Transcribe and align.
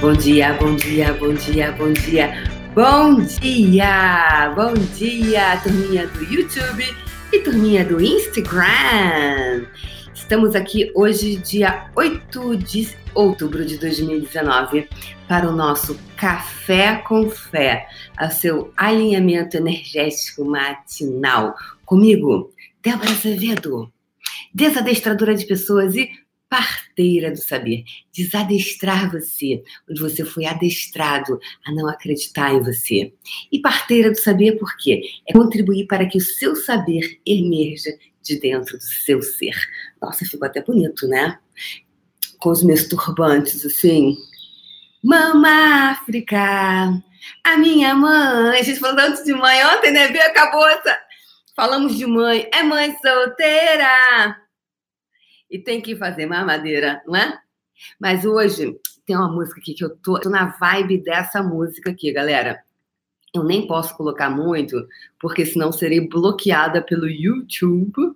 Bom 0.00 0.14
dia, 0.14 0.54
bom 0.54 0.74
dia, 0.76 1.12
bom 1.12 1.34
dia, 1.34 1.72
bom 1.72 1.92
dia. 1.92 2.32
Bom 2.74 3.20
dia! 3.20 4.50
Bom 4.56 4.72
dia, 4.96 5.60
turminha 5.62 6.06
do 6.06 6.24
YouTube 6.24 6.96
e 7.30 7.38
turminha 7.40 7.84
do 7.84 8.00
Instagram. 8.00 9.66
Estamos 10.14 10.54
aqui 10.54 10.90
hoje, 10.94 11.36
dia 11.36 11.90
8 11.94 12.56
de 12.56 12.88
outubro 13.14 13.62
de 13.62 13.76
2019, 13.76 14.88
para 15.28 15.46
o 15.46 15.52
nosso 15.52 16.00
Café 16.16 17.02
com 17.06 17.28
Fé, 17.28 17.86
a 18.16 18.30
seu 18.30 18.72
alinhamento 18.78 19.58
energético 19.58 20.46
matinal. 20.46 21.54
Comigo, 21.84 22.50
Débora 22.82 23.10
Azevedo, 23.10 23.92
desadestradora 24.54 25.34
de 25.34 25.44
pessoas 25.44 25.94
e 25.94 26.08
parteira 26.90 27.30
do 27.30 27.38
saber, 27.38 27.84
desadestrar 28.12 29.10
você, 29.10 29.62
onde 29.88 30.00
você 30.00 30.24
foi 30.24 30.44
adestrado 30.44 31.38
a 31.64 31.72
não 31.72 31.88
acreditar 31.88 32.52
em 32.52 32.62
você. 32.62 33.12
E 33.50 33.60
parteira 33.60 34.10
do 34.10 34.18
saber 34.18 34.58
por 34.58 34.76
quê? 34.76 35.02
É 35.28 35.32
contribuir 35.32 35.86
para 35.86 36.06
que 36.06 36.18
o 36.18 36.20
seu 36.20 36.56
saber 36.56 37.20
emerja 37.24 37.90
de 38.22 38.38
dentro 38.38 38.76
do 38.76 38.84
seu 38.84 39.22
ser. 39.22 39.54
Nossa, 40.00 40.24
ficou 40.24 40.46
até 40.46 40.62
bonito, 40.62 41.06
né? 41.06 41.38
Com 42.38 42.50
os 42.50 42.62
meus 42.62 42.86
turbantes, 42.88 43.64
assim. 43.64 44.16
Mama 45.02 45.92
África, 45.92 46.38
a 47.44 47.56
minha 47.56 47.94
mãe. 47.94 48.58
A 48.58 48.62
gente 48.62 48.80
falou 48.80 48.96
tanto 48.96 49.24
de 49.24 49.32
mãe 49.32 49.64
ontem, 49.66 49.90
né? 49.90 50.08
Viu? 50.08 50.22
Acabou 50.22 50.66
essa. 50.68 50.98
Falamos 51.56 51.96
de 51.96 52.06
mãe. 52.06 52.48
É 52.52 52.62
mãe 52.62 52.94
solteira 53.02 54.36
e 55.50 55.58
tem 55.58 55.80
que 55.80 55.96
fazer 55.96 56.26
mamadeira, 56.26 57.02
não 57.06 57.16
é? 57.16 57.38
Mas 57.98 58.24
hoje 58.24 58.78
tem 59.04 59.16
uma 59.16 59.30
música 59.30 59.60
aqui 59.60 59.74
que 59.74 59.84
eu 59.84 59.90
tô, 59.96 60.20
tô 60.20 60.30
na 60.30 60.46
vibe 60.46 60.98
dessa 60.98 61.42
música 61.42 61.90
aqui, 61.90 62.12
galera. 62.12 62.62
Eu 63.34 63.44
nem 63.44 63.66
posso 63.66 63.96
colocar 63.96 64.30
muito, 64.30 64.86
porque 65.18 65.46
senão 65.46 65.72
serei 65.72 66.06
bloqueada 66.06 66.82
pelo 66.82 67.08
YouTube 67.08 68.14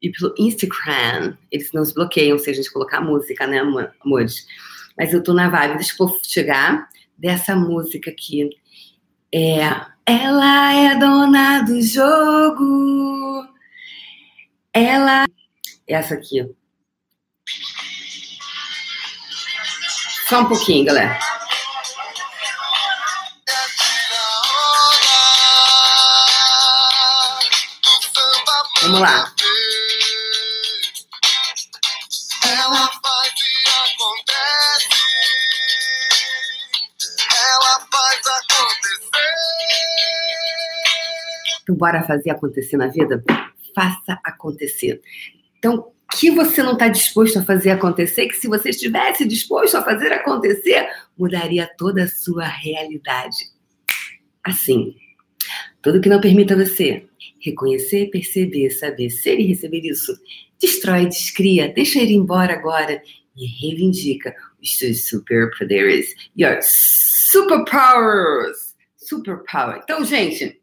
e 0.00 0.10
pelo 0.10 0.34
Instagram. 0.38 1.36
Eles 1.50 1.72
não 1.72 1.84
se 1.84 1.94
bloqueiam 1.94 2.38
se 2.38 2.50
a 2.50 2.52
gente 2.52 2.72
colocar 2.72 3.00
música, 3.00 3.46
né, 3.46 3.60
amores? 4.04 4.46
Mas 4.96 5.12
eu 5.12 5.22
tô 5.22 5.32
na 5.32 5.48
vibe, 5.48 5.76
deixa 5.76 5.94
eu 5.98 6.18
chegar 6.22 6.88
dessa 7.16 7.56
música 7.56 8.10
aqui. 8.10 8.50
É, 9.34 9.60
ela 10.04 10.74
é 10.74 10.98
dona 10.98 11.62
do 11.62 11.80
jogo. 11.80 13.46
Ela. 14.72 15.24
Essa 15.86 16.14
aqui. 16.14 16.54
Só 20.32 20.40
um 20.40 20.46
pouquinho, 20.46 20.86
galera. 20.86 21.18
Vamos 28.80 29.00
lá. 29.00 29.30
Ela 32.46 32.90
faz 33.02 33.34
e 33.44 33.68
acontece. 33.92 34.88
Ela 37.36 37.86
faz 37.92 38.26
acontecer. 38.26 39.10
Então, 41.62 41.76
bora 41.76 42.06
fazer 42.06 42.30
acontecer 42.30 42.78
na 42.78 42.86
vida? 42.86 43.22
Faça 43.74 44.18
acontecer. 44.24 45.02
Então, 45.58 45.92
que 46.22 46.30
você 46.30 46.62
não 46.62 46.74
está 46.74 46.86
disposto 46.86 47.40
a 47.40 47.44
fazer 47.44 47.70
acontecer, 47.70 48.28
que 48.28 48.36
se 48.36 48.46
você 48.46 48.70
estivesse 48.70 49.26
disposto 49.26 49.74
a 49.74 49.82
fazer 49.82 50.12
acontecer, 50.12 50.88
mudaria 51.18 51.68
toda 51.76 52.04
a 52.04 52.08
sua 52.08 52.44
realidade. 52.44 53.38
Assim, 54.44 54.94
tudo 55.82 56.00
que 56.00 56.08
não 56.08 56.20
permita 56.20 56.54
você 56.54 57.08
reconhecer, 57.40 58.08
perceber, 58.12 58.70
saber, 58.70 59.10
ser 59.10 59.40
e 59.40 59.48
receber 59.48 59.80
isso, 59.80 60.16
destrói, 60.60 61.06
descria, 61.06 61.72
deixa 61.74 61.98
ele 61.98 62.14
embora 62.14 62.52
agora 62.52 63.02
e 63.36 63.46
reivindica 63.60 64.32
os 64.62 64.78
seus 64.78 65.08
superpoderes, 65.08 66.14
your 66.38 66.60
superpowers, 66.62 68.76
superpower. 68.96 69.80
Então, 69.82 70.04
gente, 70.04 70.61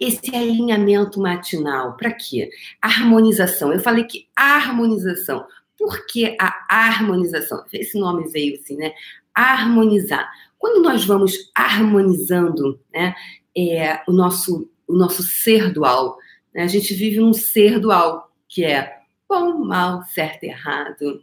esse 0.00 0.34
alinhamento 0.34 1.20
matinal, 1.20 1.96
para 1.96 2.12
quê? 2.12 2.50
Harmonização. 2.80 3.72
Eu 3.72 3.80
falei 3.80 4.04
que 4.04 4.28
harmonização. 4.36 5.46
Por 5.78 6.06
que 6.06 6.36
a 6.40 6.66
harmonização? 6.68 7.64
Esse 7.72 7.98
nome 7.98 8.28
veio 8.30 8.54
assim, 8.54 8.76
né? 8.76 8.92
Harmonizar. 9.34 10.30
Quando 10.58 10.82
nós 10.82 11.04
vamos 11.04 11.50
harmonizando 11.54 12.80
né, 12.92 13.14
é, 13.56 14.02
o, 14.08 14.12
nosso, 14.12 14.70
o 14.88 14.96
nosso 14.96 15.22
ser 15.22 15.72
dual, 15.72 16.16
né, 16.54 16.62
a 16.62 16.66
gente 16.66 16.94
vive 16.94 17.20
um 17.20 17.32
ser 17.32 17.78
dual, 17.78 18.32
que 18.48 18.64
é 18.64 18.96
bom, 19.28 19.64
mal, 19.64 20.02
certo, 20.04 20.44
errado, 20.44 21.22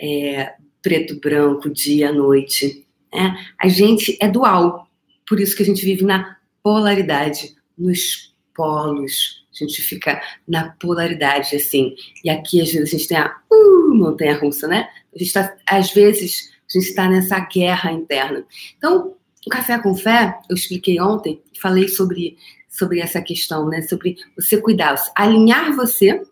é, 0.00 0.54
preto, 0.80 1.20
branco, 1.20 1.68
dia, 1.68 2.10
noite. 2.10 2.86
Né? 3.12 3.36
A 3.60 3.68
gente 3.68 4.16
é 4.20 4.28
dual, 4.28 4.88
por 5.28 5.38
isso 5.38 5.54
que 5.54 5.62
a 5.62 5.66
gente 5.66 5.84
vive 5.84 6.04
na 6.04 6.38
polaridade 6.62 7.54
nos 7.80 8.34
polos. 8.54 9.44
A 9.52 9.64
gente 9.64 9.82
fica 9.82 10.22
na 10.46 10.70
polaridade, 10.72 11.56
assim. 11.56 11.94
E 12.24 12.30
aqui, 12.30 12.60
às 12.60 12.70
vezes, 12.70 12.88
a 12.88 12.96
gente 12.96 13.08
tem 13.08 13.16
a 13.16 13.36
uh, 13.50 13.94
montanha 13.94 14.38
russa, 14.38 14.68
né? 14.68 14.88
A 15.14 15.18
gente 15.18 15.28
está, 15.28 15.56
às 15.66 15.92
vezes, 15.92 16.50
a 16.68 16.78
gente 16.78 16.88
está 16.88 17.08
nessa 17.08 17.40
guerra 17.40 17.90
interna. 17.90 18.44
Então, 18.76 19.16
o 19.46 19.50
Café 19.50 19.78
com 19.78 19.94
Fé, 19.96 20.38
eu 20.48 20.54
expliquei 20.54 21.00
ontem, 21.00 21.42
falei 21.60 21.88
sobre, 21.88 22.36
sobre 22.68 23.00
essa 23.00 23.20
questão, 23.20 23.68
né? 23.68 23.82
Sobre 23.82 24.16
você 24.36 24.58
cuidar, 24.58 24.94
alinhar 25.16 25.74
você, 25.74 26.22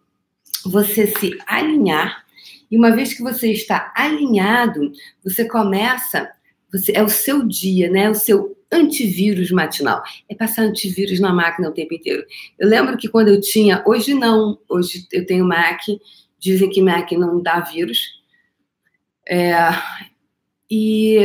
você 0.64 1.06
se 1.06 1.36
alinhar. 1.46 2.24
E 2.70 2.76
uma 2.76 2.94
vez 2.94 3.14
que 3.14 3.22
você 3.22 3.50
está 3.50 3.92
alinhado, 3.96 4.92
você 5.24 5.46
começa, 5.46 6.30
você 6.70 6.92
é 6.94 7.02
o 7.02 7.08
seu 7.08 7.46
dia, 7.46 7.90
né? 7.90 8.10
O 8.10 8.14
seu 8.14 8.57
antivírus 8.70 9.50
matinal. 9.50 10.02
É 10.28 10.34
passar 10.34 10.62
antivírus 10.62 11.20
na 11.20 11.32
máquina 11.32 11.68
o 11.68 11.72
tempo 11.72 11.94
inteiro. 11.94 12.24
Eu 12.58 12.68
lembro 12.68 12.96
que 12.96 13.08
quando 13.08 13.28
eu 13.28 13.40
tinha, 13.40 13.82
hoje 13.86 14.14
não, 14.14 14.58
hoje 14.68 15.06
eu 15.12 15.26
tenho 15.26 15.44
Mac, 15.44 15.80
dizem 16.38 16.70
que 16.70 16.82
Mac 16.82 17.10
não 17.12 17.42
dá 17.42 17.60
vírus. 17.60 18.18
É, 19.28 19.54
e 20.70 21.16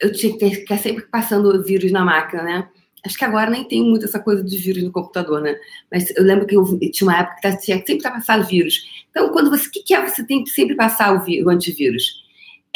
eu 0.00 0.12
tinha 0.12 0.32
que 0.32 0.38
ter 0.38 0.50
ficar 0.50 0.78
sempre 0.78 1.04
passando 1.04 1.62
vírus 1.62 1.90
na 1.92 2.04
máquina, 2.04 2.42
né? 2.42 2.68
Acho 3.04 3.18
que 3.18 3.24
agora 3.24 3.50
nem 3.50 3.64
tem 3.64 3.82
muito 3.82 4.06
essa 4.06 4.18
coisa 4.18 4.42
de 4.42 4.56
vírus 4.56 4.82
no 4.82 4.90
computador, 4.90 5.42
né? 5.42 5.54
Mas 5.92 6.10
eu 6.16 6.24
lembro 6.24 6.46
que 6.46 6.56
eu 6.56 6.64
tinha 6.90 7.08
uma 7.08 7.18
época 7.18 7.56
que 7.56 7.62
tinha 7.62 7.78
que 7.78 7.86
sempre 7.86 7.96
estar 7.96 8.10
tá 8.10 8.16
passando 8.16 8.46
vírus. 8.46 9.04
Então, 9.10 9.28
quando 9.30 9.50
você. 9.50 9.68
O 9.68 9.70
que, 9.70 9.82
que 9.82 9.94
é 9.94 10.08
você 10.08 10.24
tem 10.24 10.42
que 10.42 10.50
sempre 10.50 10.74
passar 10.74 11.14
o, 11.14 11.44
o 11.44 11.50
antivírus? 11.50 12.23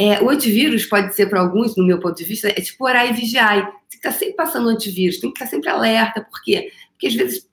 É, 0.01 0.23
o 0.23 0.31
antivírus 0.31 0.87
pode 0.87 1.13
ser 1.17 1.27
para 1.27 1.41
alguns, 1.41 1.77
no 1.77 1.85
meu 1.85 1.99
ponto 1.99 2.17
de 2.17 2.23
vista, 2.23 2.49
é 2.49 2.61
tipo 2.61 2.85
orar 2.85 3.11
e 3.11 3.13
vigiar. 3.13 3.69
Você 3.89 3.97
está 3.97 4.13
sempre 4.13 4.35
passando 4.37 4.69
antivírus, 4.69 5.19
tem 5.19 5.33
que 5.33 5.43
estar 5.43 5.51
sempre 5.51 5.69
alerta. 5.69 6.21
Por 6.21 6.41
quê? 6.43 6.71
Porque 6.93 7.09
às 7.09 7.15
vezes 7.15 7.49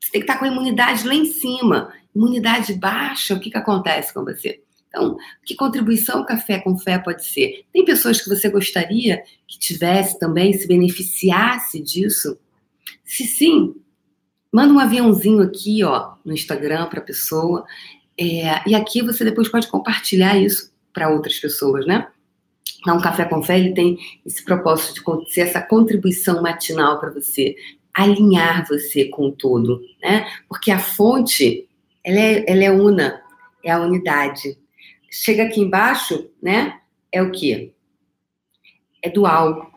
você 0.00 0.12
tem 0.12 0.20
que 0.20 0.30
estar 0.30 0.38
com 0.38 0.44
a 0.44 0.48
imunidade 0.48 1.04
lá 1.04 1.14
em 1.14 1.24
cima. 1.24 1.92
Imunidade 2.14 2.72
baixa, 2.74 3.34
o 3.34 3.40
que, 3.40 3.50
que 3.50 3.58
acontece 3.58 4.14
com 4.14 4.24
você? 4.24 4.62
Então, 4.88 5.16
que 5.44 5.56
contribuição 5.56 6.20
o 6.20 6.24
café 6.24 6.60
com 6.60 6.78
fé 6.78 6.98
pode 7.00 7.24
ser? 7.24 7.64
Tem 7.72 7.84
pessoas 7.84 8.20
que 8.20 8.28
você 8.28 8.48
gostaria 8.48 9.22
que 9.46 9.58
tivesse 9.58 10.18
também, 10.20 10.52
se 10.52 10.68
beneficiasse 10.68 11.82
disso? 11.82 12.38
Se 13.04 13.24
sim, 13.24 13.74
manda 14.52 14.72
um 14.72 14.78
aviãozinho 14.78 15.42
aqui, 15.42 15.82
ó, 15.82 16.14
no 16.24 16.32
Instagram 16.32 16.86
para 16.86 17.00
a 17.00 17.04
pessoa. 17.04 17.66
É, 18.18 18.68
e 18.68 18.74
aqui 18.74 19.02
você 19.02 19.24
depois 19.24 19.48
pode 19.48 19.66
compartilhar 19.66 20.38
isso 20.38 20.77
para 20.98 21.10
outras 21.10 21.38
pessoas, 21.38 21.86
né? 21.86 22.08
Então, 22.80 22.98
o 22.98 23.02
Café 23.02 23.24
com 23.24 23.42
Fé 23.42 23.58
ele 23.58 23.72
tem 23.72 23.98
esse 24.26 24.44
propósito 24.44 25.24
de 25.24 25.32
ser 25.32 25.42
essa 25.42 25.62
contribuição 25.62 26.42
matinal 26.42 26.98
para 26.98 27.10
você, 27.10 27.54
alinhar 27.94 28.66
você 28.68 29.04
com 29.06 29.28
o 29.28 29.32
todo, 29.32 29.80
né? 30.02 30.28
Porque 30.48 30.72
a 30.72 30.78
fonte, 30.78 31.68
ela 32.02 32.18
é, 32.18 32.44
ela 32.48 32.64
é 32.64 32.70
una, 32.70 33.22
é 33.64 33.70
a 33.70 33.80
unidade. 33.80 34.58
Chega 35.08 35.44
aqui 35.44 35.60
embaixo, 35.60 36.28
né? 36.42 36.80
É 37.12 37.22
o 37.22 37.30
quê? 37.30 37.72
É 39.00 39.08
dual. 39.08 39.72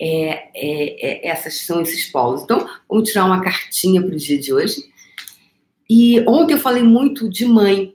É, 0.00 0.50
é, 0.54 1.06
é, 1.06 1.28
essas 1.28 1.60
são 1.60 1.80
esses 1.80 2.10
polos. 2.10 2.42
Então, 2.42 2.68
vamos 2.88 3.08
tirar 3.08 3.26
uma 3.26 3.40
cartinha 3.40 4.02
para 4.02 4.14
o 4.14 4.18
dia 4.18 4.38
de 4.38 4.52
hoje. 4.52 4.82
E 5.88 6.20
ontem 6.28 6.54
eu 6.54 6.58
falei 6.58 6.82
muito 6.82 7.28
de 7.28 7.46
mãe, 7.46 7.94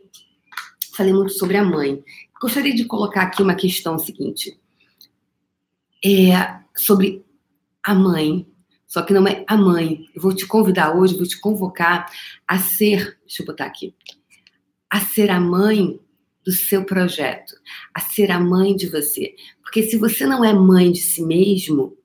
falei 0.96 1.14
muito 1.14 1.34
sobre 1.34 1.58
a 1.58 1.64
mãe. 1.64 2.04
Gostaria 2.42 2.74
de 2.74 2.86
colocar 2.86 3.24
aqui 3.24 3.42
uma 3.42 3.56
questão 3.56 4.00
seguinte. 4.00 4.58
É 6.04 6.60
sobre 6.76 7.26
a 7.84 7.94
mãe, 7.94 8.48
só 8.88 9.02
que 9.02 9.14
não 9.14 9.28
é 9.28 9.44
a 9.48 9.58
mãe. 9.58 10.06
Eu 10.16 10.22
vou 10.22 10.34
te 10.34 10.48
convidar 10.48 10.96
hoje, 10.96 11.18
vou 11.18 11.28
te 11.28 11.40
convocar 11.40 12.10
a 12.48 12.58
ser, 12.58 13.20
deixa 13.26 13.44
eu 13.44 13.46
botar 13.46 13.66
aqui, 13.66 13.94
a 14.90 15.02
ser 15.02 15.30
a 15.30 15.40
mãe 15.40 16.00
do 16.46 16.52
seu 16.52 16.86
projeto, 16.86 17.54
a 17.94 18.00
ser 18.00 18.32
a 18.32 18.40
mãe 18.40 18.76
de 18.76 18.88
você. 18.88 19.36
Porque 19.62 19.84
se 19.84 19.98
você 19.98 20.26
não 20.26 20.44
é 20.44 20.54
mãe 20.54 20.92
de 20.92 21.00
si 21.00 21.22
mesmo, 21.22 21.98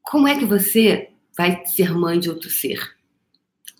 como 0.00 0.28
é 0.28 0.38
que 0.38 0.44
você 0.44 1.10
vai 1.36 1.66
ser 1.66 1.92
mãe 1.92 2.20
de 2.20 2.30
outro 2.30 2.48
ser? 2.48 2.80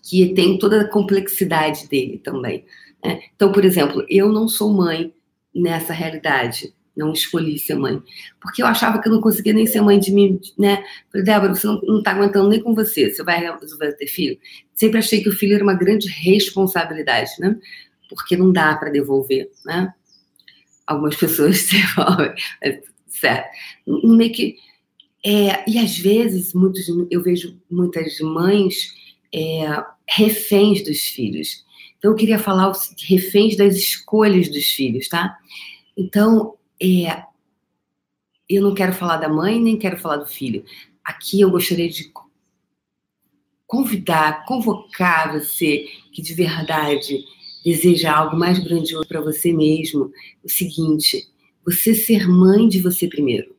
Que 0.03 0.33
tem 0.33 0.59
toda 0.59 0.81
a 0.81 0.89
complexidade 0.89 1.87
dele 1.87 2.19
também. 2.19 2.65
Né? 3.03 3.21
Então, 3.35 3.51
por 3.51 3.63
exemplo, 3.63 4.05
eu 4.09 4.31
não 4.31 4.47
sou 4.47 4.73
mãe 4.73 5.13
nessa 5.55 5.93
realidade. 5.93 6.73
Não 6.95 7.11
escolhi 7.11 7.57
ser 7.59 7.75
mãe. 7.75 8.01
Porque 8.41 8.61
eu 8.61 8.67
achava 8.67 9.01
que 9.01 9.07
eu 9.07 9.11
não 9.11 9.21
conseguia 9.21 9.53
nem 9.53 9.67
ser 9.67 9.81
mãe 9.81 9.99
de 9.99 10.11
mim, 10.11 10.39
né? 10.57 10.83
Falei, 11.11 11.25
Débora, 11.25 11.55
você 11.55 11.67
não, 11.67 11.81
não 11.81 12.03
tá 12.03 12.11
aguentando 12.11 12.49
nem 12.49 12.61
com 12.61 12.73
você. 12.73 13.09
Você 13.09 13.23
vai 13.23 13.39
resolver 13.39 13.93
ter 13.93 14.07
filho? 14.07 14.37
Sempre 14.73 14.99
achei 14.99 15.21
que 15.21 15.29
o 15.29 15.35
filho 15.35 15.55
era 15.55 15.63
uma 15.63 15.73
grande 15.73 16.07
responsabilidade, 16.07 17.31
né? 17.39 17.57
Porque 18.09 18.37
não 18.37 18.51
dá 18.51 18.75
para 18.75 18.91
devolver, 18.91 19.49
né? 19.65 19.93
Algumas 20.87 21.15
pessoas 21.15 21.67
devolvem, 21.67 22.33
certo? 23.07 23.49
Meio 23.87 24.31
que 24.31 24.55
é, 25.25 25.67
e 25.67 25.79
às 25.79 25.97
vezes, 25.97 26.53
muitos, 26.53 26.87
eu 27.09 27.23
vejo 27.23 27.59
muitas 27.69 28.19
mães 28.19 28.93
é, 29.33 29.65
reféns 30.07 30.83
dos 30.83 30.99
filhos. 30.99 31.64
Então, 32.05 32.13
eu 32.13 32.17
queria 32.19 32.37
falar 32.37 32.71
reféns 33.09 33.57
das 33.57 33.75
escolhas 33.75 34.47
dos 34.47 34.65
filhos, 34.65 35.07
tá? 35.07 35.39
Então, 35.97 36.53
é, 36.79 37.23
eu 38.47 38.61
não 38.61 38.75
quero 38.75 38.93
falar 38.93 39.17
da 39.17 39.27
mãe, 39.27 39.59
nem 39.59 39.75
quero 39.75 39.97
falar 39.97 40.17
do 40.17 40.27
filho. 40.27 40.63
Aqui 41.03 41.41
eu 41.41 41.49
gostaria 41.49 41.89
de 41.89 42.11
convidar, 43.65 44.45
convocar 44.45 45.33
você 45.33 45.87
que 46.13 46.21
de 46.21 46.35
verdade 46.35 47.25
deseja 47.65 48.15
algo 48.15 48.37
mais 48.37 48.59
grandioso 48.59 49.07
para 49.07 49.21
você 49.21 49.51
mesmo. 49.51 50.11
O 50.43 50.49
seguinte: 50.49 51.27
você 51.65 51.95
ser 51.95 52.27
mãe 52.27 52.67
de 52.67 52.81
você 52.81 53.07
primeiro 53.07 53.55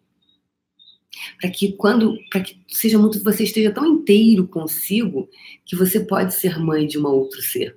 para 1.40 1.50
que 1.50 1.72
quando, 1.72 2.16
para 2.31 2.43
que 2.43 2.60
seja 2.69 2.96
muito, 2.96 3.20
você 3.25 3.43
esteja 3.43 3.72
tão 3.72 3.87
inteiro 3.87 4.46
consigo 4.46 5.28
que 5.64 5.75
você 5.75 5.98
pode 5.98 6.32
ser 6.32 6.60
mãe 6.60 6.87
de 6.87 6.96
um 6.96 7.06
outro 7.06 7.43
ser, 7.43 7.76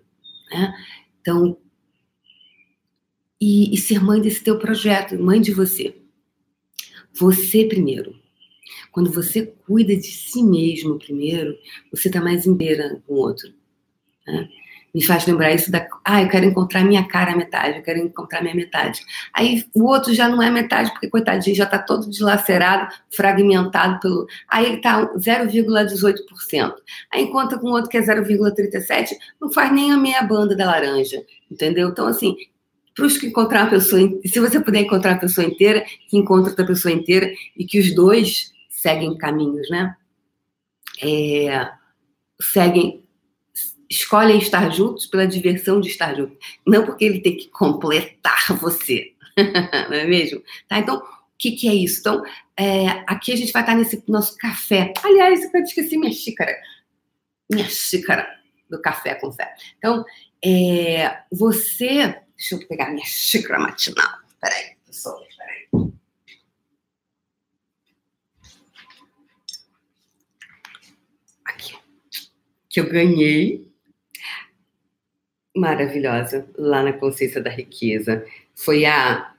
né? 0.49 0.73
Então, 1.21 1.57
e, 3.39 3.73
e 3.73 3.77
ser 3.77 4.03
mãe 4.03 4.21
desse 4.21 4.43
teu 4.43 4.59
projeto, 4.59 5.21
mãe 5.21 5.41
de 5.41 5.53
você. 5.53 5.95
Você 7.13 7.65
primeiro. 7.65 8.15
Quando 8.91 9.11
você 9.11 9.45
cuida 9.45 9.95
de 9.95 10.07
si 10.07 10.43
mesmo 10.43 10.99
primeiro, 10.99 11.57
você 11.91 12.07
está 12.07 12.21
mais 12.21 12.45
inteira 12.45 13.01
com 13.05 13.13
o 13.13 13.17
outro. 13.17 13.53
Né? 14.27 14.49
Me 14.93 15.03
faz 15.03 15.25
lembrar 15.25 15.53
isso 15.53 15.71
da. 15.71 15.87
Ah, 16.03 16.21
eu 16.21 16.29
quero 16.29 16.45
encontrar 16.45 16.83
minha 16.83 17.07
cara 17.07 17.35
metade, 17.35 17.77
eu 17.77 17.83
quero 17.83 17.99
encontrar 17.99 18.41
minha 18.41 18.55
metade. 18.55 19.01
Aí 19.33 19.65
o 19.73 19.85
outro 19.85 20.13
já 20.13 20.27
não 20.27 20.41
é 20.41 20.49
metade, 20.49 20.91
porque 20.91 21.09
coitadinho 21.09 21.55
já 21.55 21.65
está 21.65 21.77
todo 21.77 22.09
dilacerado, 22.09 22.93
fragmentado 23.15 23.99
pelo. 23.99 24.27
Aí 24.47 24.65
ele 24.65 24.75
está 24.77 25.05
0,18%. 25.15 26.73
Aí 27.11 27.23
encontra 27.23 27.59
com 27.59 27.67
outro 27.67 27.89
que 27.89 27.97
é 27.97 28.01
0,37%, 28.01 29.09
não 29.39 29.51
faz 29.51 29.71
nem 29.71 29.91
a 29.91 29.97
meia 29.97 30.21
banda 30.23 30.55
da 30.55 30.65
laranja, 30.65 31.21
entendeu? 31.51 31.89
Então, 31.89 32.07
assim, 32.07 32.35
para 32.95 33.05
os 33.05 33.17
que 33.17 33.27
encontrar 33.27 33.63
uma 33.63 33.69
pessoa, 33.69 34.01
se 34.25 34.39
você 34.39 34.59
puder 34.59 34.81
encontrar 34.81 35.13
a 35.13 35.19
pessoa 35.19 35.45
inteira, 35.45 35.85
que 36.07 36.17
encontra 36.17 36.49
outra 36.49 36.65
pessoa 36.65 36.93
inteira 36.93 37.31
e 37.55 37.65
que 37.65 37.79
os 37.79 37.93
dois 37.93 38.51
seguem 38.69 39.17
caminhos, 39.17 39.69
né? 39.69 39.95
É, 41.01 41.69
seguem 42.41 43.03
escolhem 43.89 44.37
estar 44.37 44.69
juntos 44.69 45.07
pela 45.07 45.25
diversão 45.25 45.81
de 45.81 45.89
estar 45.89 46.15
juntos, 46.15 46.37
não 46.65 46.85
porque 46.85 47.03
ele 47.03 47.21
tem 47.21 47.35
que 47.35 47.47
completar 47.49 48.55
você, 48.57 49.13
não 49.89 49.95
é 49.95 50.05
mesmo? 50.05 50.43
Tá? 50.67 50.77
Então, 50.77 50.97
o 50.97 51.03
que, 51.37 51.51
que 51.51 51.67
é 51.67 51.73
isso? 51.73 51.99
Então, 52.01 52.23
é, 52.55 52.89
aqui 53.07 53.33
a 53.33 53.35
gente 53.35 53.51
vai 53.51 53.63
estar 53.63 53.75
nesse 53.75 54.03
nosso 54.07 54.37
café. 54.37 54.93
Aliás, 55.03 55.51
eu 55.51 55.61
esqueci 55.61 55.97
minha 55.97 56.11
xícara, 56.11 56.55
minha 57.49 57.67
xícara 57.67 58.27
do 58.69 58.79
café 58.79 59.15
com 59.15 59.31
fé. 59.31 59.55
Então, 59.77 60.05
é, 60.43 61.23
você, 61.31 62.21
deixa 62.37 62.55
eu 62.55 62.67
pegar 62.67 62.91
minha 62.91 63.05
xícara 63.05 63.59
matinal. 63.59 64.19
Peraí, 64.39 64.75
pessoal. 64.85 65.19
Aqui, 71.45 71.75
que 72.69 72.79
eu 72.79 72.89
ganhei 72.89 73.68
maravilhosa 75.55 76.47
lá 76.57 76.83
na 76.83 76.93
Consciência 76.93 77.41
da 77.41 77.49
Riqueza. 77.49 78.25
Foi 78.55 78.85
a. 78.85 79.33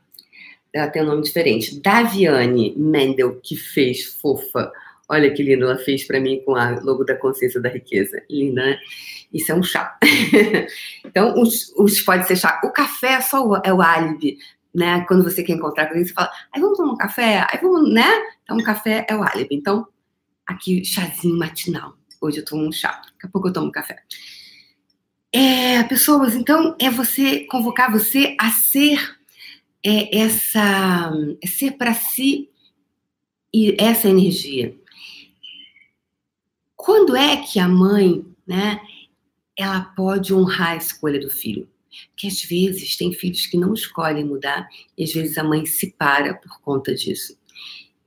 Ela 0.73 0.89
tem 0.89 1.03
um 1.03 1.07
nome 1.07 1.23
diferente. 1.23 1.81
Daviane 1.81 2.75
Mendel, 2.77 3.41
que 3.43 3.57
fez 3.57 4.05
fofa. 4.05 4.73
Olha 5.09 5.33
que 5.33 5.43
lindo, 5.43 5.65
ela 5.65 5.77
fez 5.77 6.05
para 6.05 6.21
mim 6.21 6.41
com 6.45 6.55
a 6.55 6.79
logo 6.81 7.05
da 7.05 7.17
Consciência 7.17 7.61
da 7.61 7.69
Riqueza. 7.69 8.23
Linda, 8.31 8.65
né? 8.65 8.79
Isso 9.33 9.51
é 9.51 9.55
um 9.55 9.62
chá. 9.62 9.99
então, 11.05 11.41
os, 11.41 11.73
os, 11.77 12.01
pode 12.01 12.27
ser 12.27 12.37
chá. 12.37 12.61
O 12.65 12.71
café 12.71 13.15
é 13.15 13.21
só 13.21 13.45
o, 13.45 13.56
é 13.56 13.73
o 13.73 13.83
álibi, 13.83 14.39
né? 14.75 15.05
Quando 15.09 15.25
você 15.25 15.43
quer 15.43 15.55
encontrar 15.55 15.87
com 15.87 15.91
alguém, 15.91 16.06
você 16.06 16.13
fala, 16.13 16.31
aí 16.53 16.61
vamos 16.61 16.77
tomar 16.77 16.93
um 16.93 16.97
café? 16.97 17.47
Aí 17.51 17.59
vamos, 17.61 17.93
né? 17.93 18.09
Então, 18.45 18.56
um 18.56 18.63
café 18.63 19.05
é 19.09 19.17
o 19.17 19.23
álibi. 19.23 19.49
Então, 19.51 19.87
aqui, 20.47 20.85
chazinho 20.85 21.37
matinal. 21.37 21.97
Hoje 22.21 22.39
eu 22.39 22.45
tomo 22.45 22.67
um 22.67 22.73
chá. 22.73 22.91
Daqui 22.91 23.27
a 23.27 23.29
pouco 23.29 23.49
eu 23.49 23.53
tomo 23.53 23.69
um 23.69 23.73
café. 23.73 23.97
É, 25.32 25.82
pessoas, 25.85 26.35
então 26.35 26.77
é 26.81 26.91
você 26.91 27.41
convocar 27.44 27.91
você 27.91 28.37
a 28.38 28.50
ser 28.50 29.17
é, 29.85 30.19
essa, 30.19 31.12
é 31.43 31.47
ser 31.47 31.73
para 31.73 31.94
si 31.94 32.50
e 33.53 33.77
essa 33.79 34.09
energia. 34.09 34.77
Quando 36.77 37.15
é 37.15 37.37
que 37.37 37.61
a 37.61 37.69
mãe, 37.69 38.25
né, 38.47 38.81
ela 39.56 39.81
pode 39.82 40.35
honrar 40.35 40.71
a 40.71 40.77
escolha 40.77 41.21
do 41.21 41.31
filho? 41.31 41.69
Porque 42.09 42.27
às 42.27 42.43
vezes 42.43 42.97
tem 42.97 43.12
filhos 43.12 43.47
que 43.47 43.56
não 43.56 43.75
escolhem 43.75 44.25
mudar 44.25 44.69
e 44.97 45.05
às 45.05 45.12
vezes 45.12 45.37
a 45.38 45.44
mãe 45.44 45.67
se 45.67 45.93
para 45.93 46.35
por 46.35 46.61
conta 46.61 46.94
disso. 46.94 47.38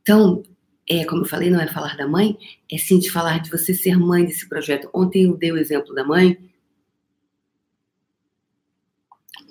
Então, 0.02 0.44
é, 0.90 1.06
como 1.06 1.22
eu 1.22 1.28
falei, 1.28 1.50
não 1.50 1.62
é 1.62 1.68
falar 1.68 1.96
da 1.96 2.08
mãe, 2.08 2.38
é 2.72 2.78
sim 2.78 3.00
de 3.00 3.10
falar 3.10 3.40
de 3.40 3.50
você 3.50 3.74
ser 3.74 3.98
mãe 3.98 4.26
desse 4.26 4.48
projeto. 4.50 4.90
Ontem 4.94 5.24
eu 5.24 5.38
dei 5.38 5.52
o 5.52 5.58
exemplo 5.58 5.94
da 5.94 6.04
mãe, 6.04 6.38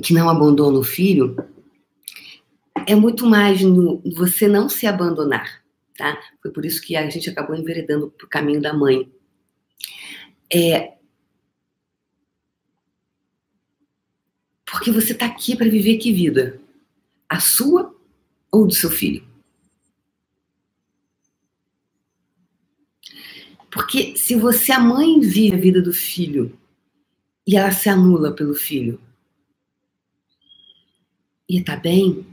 que 0.03 0.15
não 0.15 0.29
abandona 0.29 0.79
o 0.79 0.85
filho, 0.85 1.37
é 2.87 2.95
muito 2.95 3.27
mais 3.27 3.62
no 3.62 4.03
você 4.15 4.49
não 4.49 4.69
se 4.69 4.87
abandonar, 4.87 5.62
tá? 5.97 6.19
Foi 6.41 6.51
por 6.51 6.65
isso 6.65 6.81
que 6.83 6.97
a 6.97 7.09
gente 7.09 7.29
acabou 7.31 7.55
enveredando 7.55 8.11
para 8.11 8.27
o 8.27 8.29
caminho 8.29 8.61
da 8.61 8.73
mãe. 8.73 9.11
É, 10.53 10.95
porque 14.67 14.91
você 14.91 15.12
está 15.12 15.27
aqui 15.27 15.55
para 15.55 15.69
viver 15.69 15.99
que 15.99 16.12
vida? 16.12 16.61
A 17.29 17.39
sua 17.39 17.95
ou 18.51 18.67
do 18.67 18.75
seu 18.75 18.91
filho? 18.91 19.23
Porque 23.71 24.15
se 24.17 24.35
você, 24.35 24.73
a 24.73 24.81
mãe, 24.81 25.21
vive 25.21 25.55
a 25.55 25.59
vida 25.59 25.81
do 25.81 25.93
filho 25.93 26.59
e 27.47 27.57
ela 27.57 27.71
se 27.73 27.89
anula 27.89 28.35
pelo 28.35 28.55
filho, 28.55 29.01
e 31.52 31.62
tá 31.62 31.76
bem, 31.76 32.26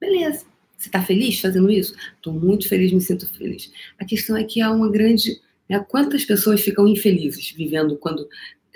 beleza. 0.00 0.46
Você 0.78 0.88
tá 0.88 1.02
feliz 1.02 1.40
fazendo 1.40 1.68
isso? 1.68 1.96
Tô 2.20 2.32
muito 2.32 2.68
feliz, 2.68 2.92
me 2.92 3.00
sinto 3.00 3.28
feliz. 3.34 3.72
A 3.98 4.04
questão 4.04 4.36
é 4.36 4.44
que 4.44 4.60
há 4.60 4.70
uma 4.70 4.88
grande. 4.88 5.40
Né, 5.68 5.84
quantas 5.88 6.24
pessoas 6.24 6.60
ficam 6.60 6.86
infelizes 6.86 7.50
vivendo 7.50 7.96
quando 7.96 8.28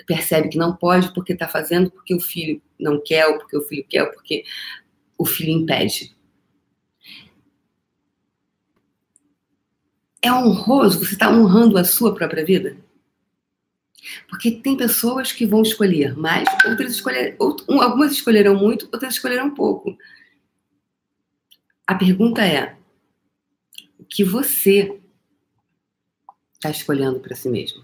percebe 0.05 0.49
que 0.49 0.57
não 0.57 0.75
pode 0.75 1.13
porque 1.13 1.33
está 1.33 1.47
fazendo 1.47 1.91
porque 1.91 2.13
o 2.15 2.19
filho 2.19 2.61
não 2.79 3.01
quer, 3.01 3.27
ou 3.27 3.37
porque 3.37 3.57
o 3.57 3.61
filho 3.61 3.85
quer, 3.87 4.03
ou 4.03 4.11
porque 4.11 4.43
o 5.17 5.25
filho 5.25 5.51
impede. 5.51 6.15
É 10.21 10.31
honroso, 10.31 10.99
você 10.99 11.13
está 11.13 11.31
honrando 11.31 11.77
a 11.77 11.85
sua 11.85 12.13
própria 12.13 12.43
vida? 12.43 12.75
Porque 14.29 14.51
tem 14.51 14.75
pessoas 14.75 15.31
que 15.31 15.45
vão 15.45 15.61
escolher 15.61 16.17
mais, 16.17 16.47
outras 16.65 16.91
escolher, 16.91 17.35
algumas 17.39 18.11
escolherão 18.11 18.55
muito, 18.55 18.87
outras 18.91 19.13
escolherão 19.13 19.53
pouco. 19.53 19.97
A 21.85 21.95
pergunta 21.95 22.45
é: 22.45 22.77
o 23.97 24.03
que 24.03 24.23
você 24.23 24.99
está 26.53 26.69
escolhendo 26.69 27.19
para 27.19 27.35
si 27.35 27.49
mesmo? 27.49 27.83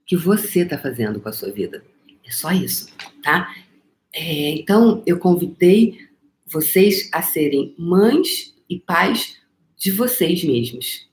O 0.00 0.04
que 0.06 0.16
você 0.16 0.60
está 0.60 0.78
fazendo 0.78 1.20
com 1.20 1.28
a 1.28 1.32
sua 1.32 1.50
vida? 1.50 1.84
É 2.24 2.30
só 2.30 2.50
isso, 2.50 2.88
tá? 3.22 3.54
É, 4.12 4.50
então, 4.52 5.02
eu 5.06 5.18
convidei 5.18 6.08
vocês 6.46 7.10
a 7.12 7.20
serem 7.20 7.74
mães 7.78 8.54
e 8.68 8.80
pais 8.80 9.38
de 9.76 9.90
vocês 9.90 10.42
mesmos 10.42 11.07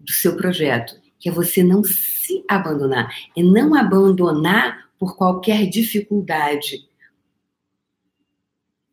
do 0.00 0.12
seu 0.12 0.36
projeto, 0.36 0.98
que 1.18 1.28
é 1.28 1.32
você 1.32 1.62
não 1.62 1.84
se 1.84 2.44
abandonar, 2.48 3.14
é 3.36 3.42
não 3.42 3.74
abandonar 3.74 4.90
por 4.98 5.16
qualquer 5.16 5.66
dificuldade. 5.68 6.88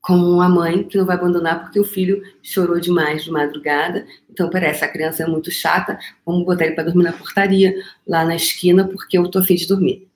Como 0.02 0.26
uma 0.26 0.48
mãe 0.48 0.84
que 0.84 0.98
não 0.98 1.06
vai 1.06 1.18
abandonar 1.18 1.62
porque 1.64 1.80
o 1.80 1.84
filho 1.84 2.22
chorou 2.42 2.80
demais 2.80 3.26
de 3.26 3.32
madrugada. 3.32 4.08
Então, 4.30 4.50
parece, 4.50 4.86
a 4.86 4.92
criança 4.92 5.24
é 5.24 5.28
muito 5.28 5.52
chata, 5.52 6.00
vamos 6.26 6.46
botar 6.46 6.66
ele 6.66 6.76
para 6.76 6.86
dormir 6.86 7.04
na 7.04 7.12
portaria, 7.12 7.76
lá 8.08 8.24
na 8.24 8.36
esquina, 8.36 8.88
porque 8.88 9.18
eu 9.18 9.30
tô 9.30 9.40
afim 9.40 9.56
de 9.56 9.68
dormir. 9.68 10.08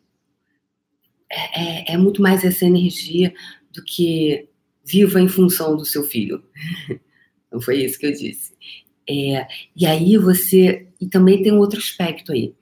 É, 1.30 1.92
é, 1.92 1.94
é 1.94 1.98
muito 1.98 2.22
mais 2.22 2.44
essa 2.44 2.66
energia 2.66 3.34
do 3.72 3.84
que 3.84 4.50
viva 4.84 5.20
em 5.20 5.28
função 5.28 5.76
do 5.76 5.86
seu 5.86 6.04
filho. 6.04 6.44
Não 7.52 7.60
foi 7.60 7.84
isso 7.84 8.00
que 8.00 8.06
eu 8.06 8.14
disse. 8.14 8.54
É, 9.10 9.48
e 9.75 9.86
aí 9.86 10.17
você. 10.17 10.88
E 11.00 11.08
também 11.08 11.41
tem 11.41 11.51
um 11.51 11.60
outro 11.60 11.79
aspecto 11.79 12.31
aí. 12.31 12.53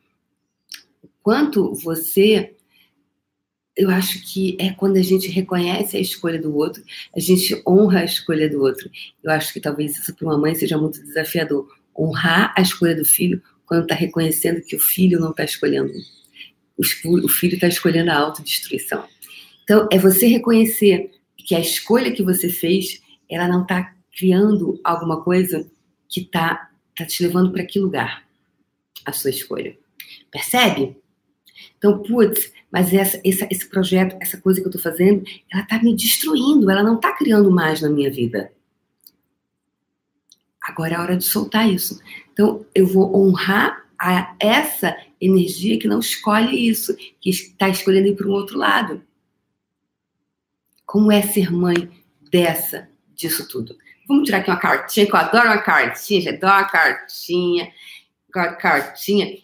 Quanto 1.22 1.74
você. 1.76 2.56
Eu 3.76 3.90
acho 3.90 4.22
que 4.34 4.58
é 4.60 4.72
quando 4.72 4.98
a 4.98 5.02
gente 5.02 5.30
reconhece 5.30 5.96
a 5.96 6.02
escolha 6.02 6.42
do 6.42 6.54
outro, 6.54 6.84
a 7.16 7.20
gente 7.20 7.62
honra 7.66 8.00
a 8.00 8.06
escolha 8.06 8.50
do 8.50 8.62
outro. 8.62 8.90
Eu 9.24 9.32
acho 9.32 9.54
que 9.54 9.60
talvez 9.62 9.98
isso 9.98 10.14
para 10.14 10.26
uma 10.26 10.38
mãe 10.38 10.54
seja 10.54 10.78
muito 10.78 11.02
desafiador. 11.02 11.66
Honrar 11.98 12.54
a 12.58 12.62
escolha 12.62 12.94
do 12.94 13.06
filho 13.06 13.42
quando 13.66 13.84
está 13.84 13.96
reconhecendo 13.96 14.62
que 14.62 14.76
o 14.76 14.80
filho 14.80 15.20
não 15.20 15.32
está 15.32 15.46
escolhendo. 15.46 15.94
O 16.78 17.28
filho 17.30 17.54
está 17.54 17.68
escolhendo 17.68 18.12
a 18.12 18.18
autodestruição. 18.18 19.06
Então, 19.64 19.88
é 19.92 19.98
você 19.98 20.28
reconhecer 20.28 21.12
que 21.38 21.56
a 21.56 21.60
escolha 21.60 22.12
que 22.12 22.24
você 22.24 22.50
fez, 22.50 23.02
ela 23.30 23.48
não 23.48 23.62
está 23.62 23.94
criando 24.18 24.80
alguma 24.84 25.24
coisa 25.24 25.66
que 26.10 26.22
está 26.22 26.72
tá 26.98 27.06
te 27.06 27.24
levando 27.24 27.52
para 27.52 27.66
que 27.66 27.80
lugar? 27.80 28.28
A 29.06 29.14
sua 29.14 29.30
escolha. 29.30 29.78
Percebe? 30.32 30.98
Então, 31.78 32.02
putz, 32.04 32.52
mas 32.72 32.94
essa, 32.94 33.22
essa, 33.24 33.48
esse 33.50 33.68
projeto, 33.70 34.18
essa 34.20 34.40
coisa 34.40 34.60
que 34.60 34.68
eu 34.68 34.70
estou 34.70 34.82
fazendo, 34.82 35.24
ela 35.52 35.64
está 35.64 35.82
me 35.82 35.96
destruindo, 35.96 36.70
ela 36.70 36.84
não 36.84 36.96
está 36.96 37.16
criando 37.16 37.50
mais 37.50 37.82
na 37.82 37.90
minha 37.90 38.12
vida. 38.12 38.52
Agora 40.62 40.94
é 40.94 40.98
a 40.98 41.02
hora 41.02 41.18
de 41.18 41.24
soltar 41.24 41.70
isso. 41.70 42.00
Então, 42.34 42.66
eu 42.76 42.86
vou 42.86 43.16
honrar 43.16 43.88
a 44.00 44.36
essa 44.40 44.96
energia 45.20 45.80
que 45.80 45.88
não 45.88 46.00
escolhe 46.00 46.70
isso, 46.70 46.96
que 47.20 47.30
está 47.30 47.70
escolhendo 47.70 48.08
ir 48.08 48.16
para 48.16 48.28
um 48.28 48.32
outro 48.32 48.58
lado. 48.58 49.02
Como 50.86 51.12
é 51.12 51.22
ser 51.22 51.52
mãe 51.52 51.90
dessa, 52.32 52.90
disso 53.16 53.48
tudo? 53.48 53.76
Vamos 54.10 54.26
tirar 54.26 54.40
aqui 54.40 54.50
uma 54.50 54.60
cartinha, 54.60 55.06
que 55.06 55.12
eu 55.12 55.20
adoro 55.20 55.50
uma 55.50 55.62
cartinha, 55.62 56.20
já 56.20 56.32
adoro 56.32 56.54
uma 56.54 56.68
cartinha. 56.68 57.72
Uma 58.36 58.56
cartinha. 58.56 59.38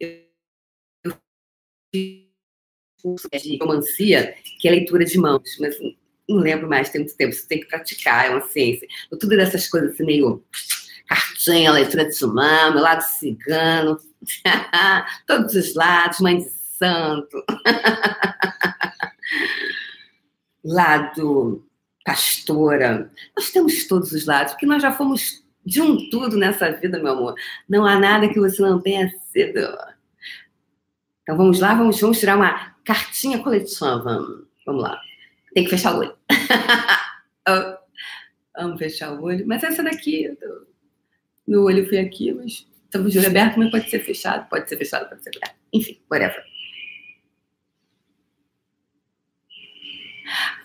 Eu 0.00 1.16
fiz 1.94 2.24
curso 3.00 3.28
de 3.32 3.56
romancia, 3.58 4.34
que 4.58 4.66
é 4.66 4.72
leitura 4.72 5.04
de 5.04 5.16
mãos, 5.18 5.56
mas 5.60 5.76
não 6.28 6.38
lembro 6.38 6.68
mais, 6.68 6.90
tem 6.90 7.02
muito 7.02 7.16
tempo, 7.16 7.32
você 7.32 7.46
tem 7.46 7.60
que 7.60 7.66
praticar, 7.66 8.26
é 8.26 8.30
uma 8.30 8.40
ciência. 8.40 8.88
Tudo 9.08 9.28
dessas 9.28 9.68
coisas 9.68 9.92
assim, 9.92 10.04
meio 10.04 10.44
cartinha, 11.06 11.70
leitura 11.70 12.08
de 12.08 12.26
mão, 12.26 12.72
meu 12.72 12.82
lado 12.82 13.02
cigano, 13.02 14.00
todos 15.28 15.54
os 15.54 15.74
lados, 15.74 16.18
mãe 16.18 16.38
de 16.38 16.50
santo, 16.50 17.44
lado 20.64 21.64
pastora. 22.04 23.10
Nós 23.36 23.50
temos 23.50 23.86
todos 23.86 24.12
os 24.12 24.26
lados, 24.26 24.52
porque 24.52 24.66
nós 24.66 24.82
já 24.82 24.92
fomos 24.92 25.42
de 25.64 25.80
um 25.80 26.10
tudo 26.10 26.36
nessa 26.36 26.70
vida, 26.72 26.98
meu 26.98 27.12
amor. 27.12 27.34
Não 27.68 27.86
há 27.86 27.98
nada 27.98 28.28
que 28.28 28.38
você 28.38 28.60
não 28.60 28.80
tenha 28.80 29.10
sido. 29.32 29.60
Então 31.22 31.36
vamos 31.36 31.58
lá, 31.58 31.74
vamos, 31.74 31.98
vamos 31.98 32.20
tirar 32.20 32.36
uma 32.36 32.76
cartinha 32.84 33.42
coletiva. 33.42 33.98
Vamos 34.66 34.82
lá. 34.82 35.00
Tem 35.54 35.64
que 35.64 35.70
fechar 35.70 35.94
o 35.94 36.00
olho. 36.00 36.16
Vamos 38.56 38.78
fechar 38.78 39.12
o 39.12 39.22
olho. 39.22 39.44
Mas 39.46 39.64
essa 39.64 39.82
daqui, 39.82 40.36
tô... 40.40 40.66
meu 41.46 41.64
olho 41.64 41.88
foi 41.88 41.98
aqui, 41.98 42.32
mas 42.32 42.66
estamos 42.84 43.12
de 43.12 43.18
olho 43.18 43.26
aberto, 43.28 43.58
mas 43.58 43.70
pode 43.70 43.90
ser 43.90 43.98
fechado, 44.00 44.48
pode 44.48 44.68
ser 44.68 44.76
fechado, 44.76 45.08
pode 45.08 45.22
ser 45.22 45.30
aberto. 45.36 45.56
Enfim, 45.72 46.00
whatever. 46.10 46.42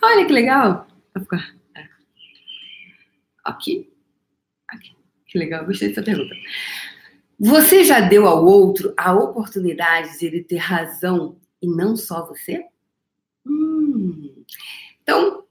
Olha 0.02 0.24
que 0.24 0.32
legal. 0.32 0.89
É. 1.74 1.88
Aqui. 3.44 3.92
Aqui. 4.68 4.96
Que 5.26 5.38
legal, 5.38 5.64
gostei 5.64 5.88
dessa 5.88 6.02
pergunta. 6.02 6.34
Você 7.38 7.84
já 7.84 8.00
deu 8.00 8.26
ao 8.26 8.44
outro 8.44 8.92
a 8.96 9.14
oportunidade 9.14 10.18
de 10.18 10.26
ele 10.26 10.44
ter 10.44 10.58
razão 10.58 11.38
e 11.62 11.66
não 11.66 11.96
só 11.96 12.26
você? 12.26 12.64
Hum. 13.46 14.44
Então, 15.02 15.44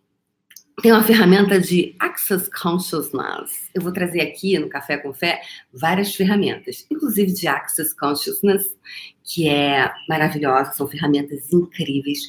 tem 0.81 0.91
uma 0.91 1.03
ferramenta 1.03 1.59
de 1.59 1.95
Access 1.99 2.49
Consciousness. 2.49 3.69
Eu 3.73 3.81
vou 3.81 3.91
trazer 3.91 4.21
aqui 4.21 4.57
no 4.57 4.69
Café 4.69 4.97
com 4.97 5.13
Fé 5.13 5.41
várias 5.73 6.15
ferramentas, 6.15 6.85
inclusive 6.89 7.33
de 7.33 7.47
Access 7.47 7.95
Consciousness, 7.95 8.77
que 9.23 9.49
é 9.49 9.91
maravilhosa, 10.07 10.71
são 10.73 10.87
ferramentas 10.87 11.51
incríveis 11.51 12.19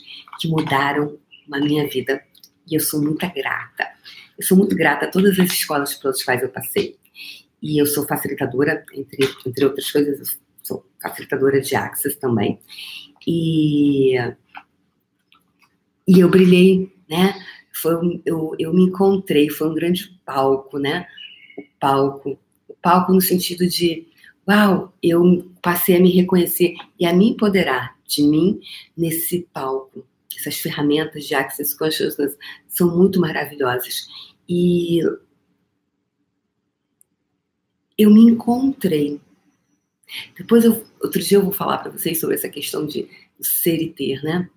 que 0.40 0.48
mudaram 0.48 1.18
a 1.52 1.58
minha 1.60 1.86
vida 1.88 2.22
e 2.70 2.76
eu 2.76 2.80
sou 2.80 3.02
muito 3.02 3.28
grata. 3.34 3.88
Eu 4.38 4.46
sou 4.46 4.56
muito 4.56 4.76
grata 4.76 5.06
a 5.06 5.10
todas 5.10 5.38
as 5.38 5.52
escolas 5.52 5.94
pelas 5.94 6.22
quais 6.22 6.42
eu 6.42 6.48
passei. 6.48 6.96
E 7.60 7.78
eu 7.78 7.84
sou 7.84 8.06
facilitadora, 8.06 8.84
entre, 8.94 9.28
entre 9.44 9.64
outras 9.64 9.90
coisas, 9.90 10.18
eu 10.18 10.38
sou 10.62 10.86
facilitadora 11.02 11.60
de 11.60 11.74
Access 11.74 12.16
também. 12.18 12.58
E, 13.26 14.16
e 16.06 16.20
eu 16.20 16.28
brilhei, 16.30 16.90
né? 17.08 17.34
Foi, 17.72 18.22
eu, 18.24 18.54
eu 18.58 18.72
me 18.72 18.84
encontrei, 18.84 19.50
foi 19.50 19.68
um 19.68 19.74
grande 19.74 20.08
palco, 20.24 20.78
né? 20.78 21.06
O 21.58 21.62
palco. 21.78 22.38
O 22.68 22.74
palco 22.80 23.12
no 23.12 23.20
sentido 23.20 23.66
de, 23.68 24.06
uau, 24.48 24.94
eu 25.02 25.52
passei 25.60 25.96
a 25.96 26.00
me 26.00 26.10
reconhecer 26.10 26.74
e 26.98 27.04
a 27.04 27.12
me 27.12 27.30
empoderar 27.30 27.98
de 28.06 28.22
mim 28.22 28.60
nesse 28.96 29.46
palco 29.52 30.06
essas 30.38 30.58
ferramentas 30.58 31.24
de 31.24 31.34
Access 31.34 31.76
Consciousness 31.76 32.36
são 32.68 32.96
muito 32.96 33.20
maravilhosas. 33.20 34.06
E 34.48 35.00
eu 37.96 38.10
me 38.10 38.22
encontrei. 38.22 39.20
Depois, 40.36 40.64
eu, 40.64 40.84
outro 41.00 41.22
dia 41.22 41.38
eu 41.38 41.42
vou 41.42 41.52
falar 41.52 41.78
para 41.78 41.92
vocês 41.92 42.18
sobre 42.18 42.36
essa 42.36 42.48
questão 42.48 42.86
de 42.86 43.08
ser 43.40 43.80
e 43.80 43.92
ter, 43.92 44.22
né? 44.22 44.48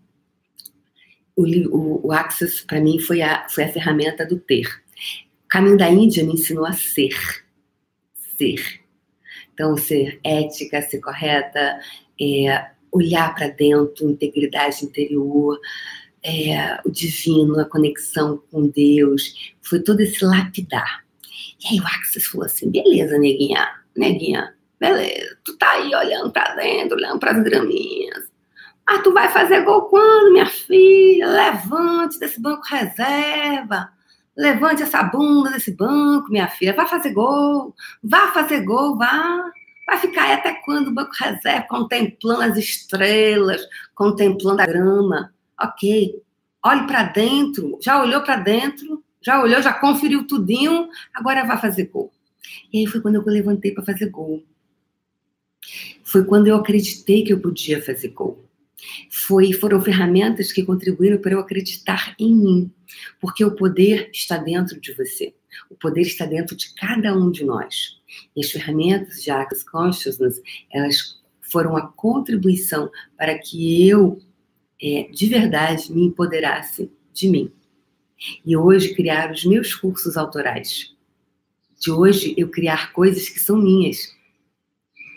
O, 1.35 1.43
o, 1.43 2.07
o 2.07 2.11
Access, 2.11 2.63
para 2.65 2.79
mim, 2.79 2.99
foi 2.99 3.21
a, 3.21 3.47
foi 3.49 3.65
a 3.65 3.71
ferramenta 3.71 4.25
do 4.25 4.39
ter. 4.39 4.67
O 5.45 5.47
caminho 5.47 5.77
da 5.77 5.89
Índia 5.89 6.23
me 6.23 6.33
ensinou 6.33 6.65
a 6.65 6.73
ser. 6.73 7.15
Ser. 8.37 8.81
Então, 9.53 9.77
ser 9.77 10.19
ética, 10.23 10.81
ser 10.81 10.99
correta, 10.99 11.79
é, 12.19 12.72
olhar 12.93 13.33
para 13.33 13.49
dentro, 13.49 14.09
integridade 14.09 14.85
interior, 14.85 15.59
é, 16.23 16.79
o 16.85 16.91
divino, 16.91 17.59
a 17.59 17.65
conexão 17.65 18.41
com 18.51 18.67
Deus, 18.67 19.53
foi 19.61 19.81
todo 19.81 19.99
esse 19.99 20.23
lapidar. 20.23 21.03
E 21.63 21.73
aí 21.73 21.79
o 21.79 21.85
Axis 21.85 22.27
falou 22.27 22.45
assim: 22.45 22.69
beleza, 22.69 23.17
neguinha, 23.17 23.67
neguinha, 23.95 24.53
beleza, 24.79 25.37
tu 25.43 25.57
tá 25.57 25.71
aí 25.71 25.93
olhando 25.93 26.31
para 26.31 26.55
dentro, 26.55 26.97
olhando 26.97 27.19
para 27.19 27.31
as 27.31 27.43
graminhas. 27.43 28.31
Ah, 28.85 28.99
tu 28.99 29.13
vai 29.13 29.29
fazer 29.29 29.63
gol 29.63 29.83
quando, 29.83 30.33
minha 30.33 30.45
filha? 30.45 31.27
Levante 31.27 32.19
desse 32.19 32.41
banco 32.41 32.63
reserva. 32.67 33.89
Levante 34.35 34.83
essa 34.83 35.03
bunda 35.03 35.51
desse 35.51 35.71
banco, 35.71 36.29
minha 36.29 36.49
filha. 36.49 36.73
Vai 36.73 36.87
fazer 36.87 37.13
gol. 37.13 37.73
Vá 38.03 38.31
fazer 38.33 38.61
gol, 38.61 38.97
vá. 38.97 39.45
Vai 39.85 39.97
ficar 39.97 40.23
aí 40.23 40.33
até 40.33 40.53
quando 40.53 40.87
o 40.87 40.93
banco 40.93 41.11
reserva, 41.19 41.67
contemplando 41.67 42.41
as 42.41 42.57
estrelas, 42.57 43.61
contemplando 43.93 44.61
a 44.61 44.65
grama? 44.65 45.33
Ok. 45.59 46.21
Olhe 46.65 46.87
para 46.87 47.03
dentro. 47.03 47.77
Já 47.81 48.01
olhou 48.01 48.21
para 48.21 48.37
dentro? 48.37 49.03
Já 49.21 49.41
olhou, 49.41 49.61
já 49.61 49.73
conferiu 49.73 50.25
tudinho? 50.25 50.89
Agora 51.13 51.45
vai 51.45 51.59
fazer 51.59 51.85
gol. 51.85 52.11
E 52.71 52.79
aí 52.79 52.87
foi 52.87 53.01
quando 53.01 53.15
eu 53.15 53.23
levantei 53.25 53.71
para 53.71 53.83
fazer 53.83 54.09
gol. 54.09 54.43
Foi 56.03 56.23
quando 56.25 56.47
eu 56.47 56.55
acreditei 56.55 57.23
que 57.23 57.33
eu 57.33 57.39
podia 57.39 57.81
fazer 57.81 58.09
gol. 58.09 58.43
Foi, 59.09 59.53
foram 59.53 59.81
ferramentas 59.81 60.51
que 60.51 60.63
contribuíram 60.63 61.17
para 61.17 61.33
eu 61.33 61.39
acreditar 61.39 62.15
em 62.19 62.35
mim, 62.35 62.71
porque 63.19 63.43
o 63.45 63.55
poder 63.55 64.09
está 64.11 64.37
dentro 64.37 64.79
de 64.79 64.93
você. 64.93 65.33
O 65.69 65.75
poder 65.75 66.01
está 66.01 66.25
dentro 66.25 66.55
de 66.55 66.73
cada 66.73 67.15
um 67.15 67.31
de 67.31 67.45
nós. 67.45 68.01
E 68.35 68.41
as 68.41 68.51
ferramentas 68.51 69.21
de 69.21 69.31
Access 69.31 69.65
Consciousness, 69.65 70.41
elas 70.71 71.21
foram 71.41 71.77
a 71.77 71.87
contribuição 71.87 72.89
para 73.17 73.37
que 73.37 73.87
eu, 73.87 74.19
é, 74.81 75.09
de 75.11 75.27
verdade, 75.27 75.91
me 75.91 76.05
empoderasse 76.05 76.91
de 77.11 77.29
mim. 77.29 77.51
E 78.45 78.55
hoje 78.55 78.95
criar 78.95 79.31
os 79.31 79.45
meus 79.45 79.75
cursos 79.75 80.17
autorais. 80.17 80.95
De 81.79 81.91
hoje 81.91 82.33
eu 82.37 82.49
criar 82.49 82.93
coisas 82.93 83.27
que 83.27 83.39
são 83.39 83.57
minhas. 83.57 84.15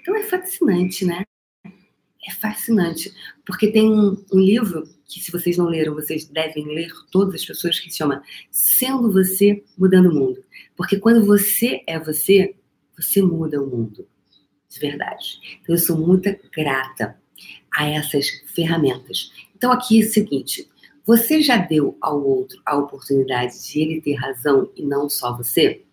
Então 0.00 0.16
é 0.16 0.22
fascinante, 0.22 1.04
né? 1.04 1.24
é 2.26 2.32
fascinante, 2.32 3.14
porque 3.44 3.68
tem 3.68 3.88
um, 3.88 4.22
um, 4.32 4.40
livro 4.40 4.88
que, 5.06 5.20
se 5.20 5.30
vocês 5.30 5.56
não 5.56 5.66
leram, 5.66 5.94
vocês 5.94 6.26
devem 6.26 6.66
ler, 6.66 6.90
todas 7.10 7.36
as 7.36 7.44
pessoas, 7.44 7.78
que 7.78 7.90
se 7.90 7.98
chama 7.98 8.22
Sendo 8.50 9.12
Você, 9.12 9.62
Mudando 9.78 10.10
o 10.10 10.14
Mundo. 10.14 10.42
Porque 10.76 10.98
quando 10.98 11.24
você 11.24 11.82
é 11.86 11.98
você, 11.98 12.56
você 12.96 13.22
muda 13.22 13.62
o 13.62 13.66
mundo, 13.66 14.08
de 14.68 14.80
verdade. 14.80 15.58
Então, 15.60 15.74
eu 15.74 15.78
sou 15.78 15.98
muito 15.98 16.28
grata 16.50 17.20
a 17.74 17.88
essas 17.88 18.28
ferramentas. 18.54 19.32
Então, 19.54 19.70
aqui 19.70 20.02
é 20.02 20.06
o 20.06 20.08
seguinte: 20.08 20.68
você 21.04 21.40
já 21.40 21.56
deu 21.56 21.96
ao 22.00 22.22
outro 22.24 22.60
a 22.66 22.76
oportunidade 22.76 23.62
de 23.64 23.80
ele 23.80 24.00
ter 24.00 24.14
razão 24.14 24.70
e 24.74 24.82
não 24.82 25.08
só 25.08 25.36
você? 25.36 25.84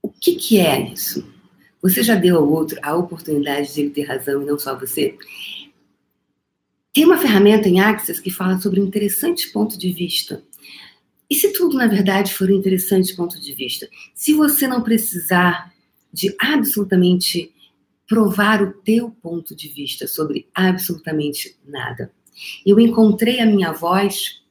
O 0.00 0.08
que, 0.08 0.36
que 0.36 0.60
é 0.60 0.92
isso? 0.92 1.32
Você 1.82 2.02
já 2.02 2.14
deu 2.14 2.36
ao 2.36 2.48
outro 2.48 2.78
a 2.80 2.94
oportunidade 2.94 3.74
de 3.74 3.80
ele 3.80 3.90
ter 3.90 4.04
razão 4.04 4.40
e 4.42 4.46
não 4.46 4.56
só 4.56 4.78
você? 4.78 5.18
Tem 6.92 7.04
uma 7.04 7.18
ferramenta 7.18 7.68
em 7.68 7.80
Axis 7.80 8.20
que 8.20 8.30
fala 8.30 8.60
sobre 8.60 8.80
um 8.80 8.84
interessante 8.84 9.50
ponto 9.50 9.76
de 9.76 9.92
vista. 9.92 10.44
E 11.32 11.34
se 11.34 11.50
tudo, 11.50 11.78
na 11.78 11.86
verdade, 11.86 12.34
for 12.34 12.50
um 12.50 12.54
interessante 12.54 13.16
ponto 13.16 13.40
de 13.40 13.54
vista? 13.54 13.88
Se 14.14 14.34
você 14.34 14.68
não 14.68 14.82
precisar 14.82 15.72
de 16.12 16.36
absolutamente 16.38 17.50
provar 18.06 18.62
o 18.62 18.70
teu 18.70 19.08
ponto 19.10 19.56
de 19.56 19.66
vista 19.68 20.06
sobre 20.06 20.46
absolutamente 20.54 21.56
nada. 21.66 22.12
Eu 22.66 22.78
encontrei 22.78 23.40
a 23.40 23.46
minha 23.46 23.72
voz 23.72 24.42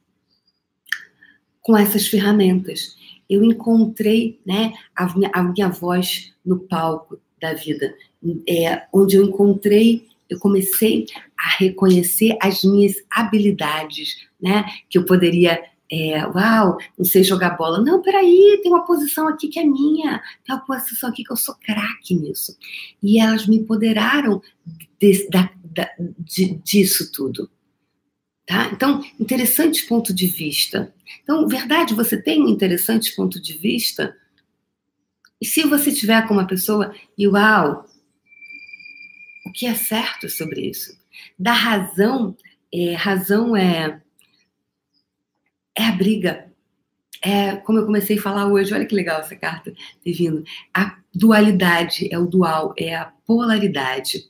com 1.62 1.78
essas 1.78 2.08
ferramentas. 2.08 2.96
Eu 3.30 3.44
encontrei 3.44 4.42
né, 4.44 4.74
a, 4.96 5.16
minha, 5.16 5.30
a 5.32 5.44
minha 5.44 5.70
voz 5.70 6.34
no 6.44 6.62
palco 6.62 7.22
da 7.40 7.54
vida, 7.54 7.94
é, 8.50 8.88
onde 8.92 9.18
eu 9.18 9.24
encontrei, 9.24 10.08
eu 10.28 10.40
comecei 10.40 11.06
a 11.38 11.58
reconhecer 11.60 12.36
as 12.42 12.64
minhas 12.64 12.96
habilidades, 13.12 14.28
né, 14.42 14.66
que 14.90 14.98
eu 14.98 15.06
poderia 15.06 15.64
é, 15.92 16.26
uau, 16.26 16.78
não 16.98 17.04
sei 17.04 17.22
jogar 17.22 17.58
bola. 17.58 17.84
Não, 17.84 18.02
peraí, 18.02 18.60
tem 18.64 18.72
uma 18.72 18.86
posição 18.86 19.28
aqui 19.28 19.50
que 19.50 19.60
é 19.60 19.66
minha, 19.66 20.22
tem 20.46 20.56
uma 20.56 20.66
posição 20.66 21.10
aqui 21.10 21.22
que 21.22 21.32
eu 21.32 21.38
sou 21.38 21.54
craque 21.56 22.16
nisso. 22.16 22.58
E 23.04 23.20
elas 23.20 23.46
me 23.46 23.58
empoderaram 23.58 24.42
de, 24.98 25.28
da, 25.30 25.52
da, 25.64 25.90
de, 26.18 26.56
disso 26.64 27.12
tudo. 27.12 27.50
Tá? 28.46 28.70
Então, 28.72 29.04
interessante 29.20 29.86
ponto 29.86 30.14
de 30.14 30.28
vista. 30.28 30.94
Então, 31.24 31.46
verdade, 31.46 31.94
você 31.94 32.22
tem 32.22 32.42
um 32.42 32.48
interessante 32.48 33.14
ponto 33.14 33.42
de 33.42 33.58
vista. 33.58 34.16
E 35.42 35.46
se 35.46 35.64
você 35.64 35.92
tiver 35.92 36.26
com 36.26 36.36
uma 36.36 36.48
pessoa 36.48 36.96
e 37.18 37.28
uau, 37.28 37.86
o 39.46 39.52
que 39.52 39.66
é 39.66 39.76
certo 39.76 40.30
sobre 40.30 40.70
isso? 40.70 40.98
Da 41.38 41.52
razão, 41.52 42.38
é, 42.74 42.94
razão 42.94 43.58
é 43.58 44.02
é 45.76 45.86
a 45.86 45.92
briga. 45.92 46.52
É, 47.24 47.56
como 47.58 47.80
eu 47.80 47.86
comecei 47.86 48.18
a 48.18 48.22
falar 48.22 48.48
hoje, 48.48 48.74
olha 48.74 48.86
que 48.86 48.96
legal 48.96 49.20
essa 49.20 49.36
carta 49.36 49.74
vindo. 50.04 50.44
A 50.74 50.98
dualidade 51.14 52.12
é 52.12 52.18
o 52.18 52.26
dual, 52.26 52.74
é 52.78 52.96
a 52.96 53.06
polaridade. 53.26 54.30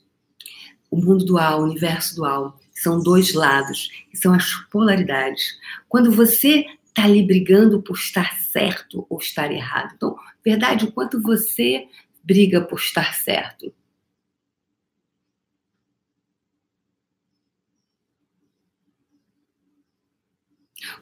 O 0.90 0.96
mundo 0.96 1.24
dual, 1.24 1.60
o 1.60 1.64
universo 1.64 2.14
dual, 2.14 2.58
são 2.74 3.02
dois 3.02 3.32
lados, 3.32 3.88
são 4.12 4.34
as 4.34 4.52
polaridades. 4.70 5.58
Quando 5.88 6.12
você 6.12 6.66
está 6.92 7.04
ali 7.04 7.22
brigando 7.22 7.82
por 7.82 7.96
estar 7.96 8.38
certo 8.38 9.06
ou 9.08 9.18
estar 9.18 9.50
errado. 9.50 9.92
Então, 9.96 10.16
verdade, 10.44 10.84
o 10.84 10.92
quanto 10.92 11.20
você 11.20 11.86
briga 12.22 12.60
por 12.60 12.78
estar 12.78 13.14
certo. 13.14 13.72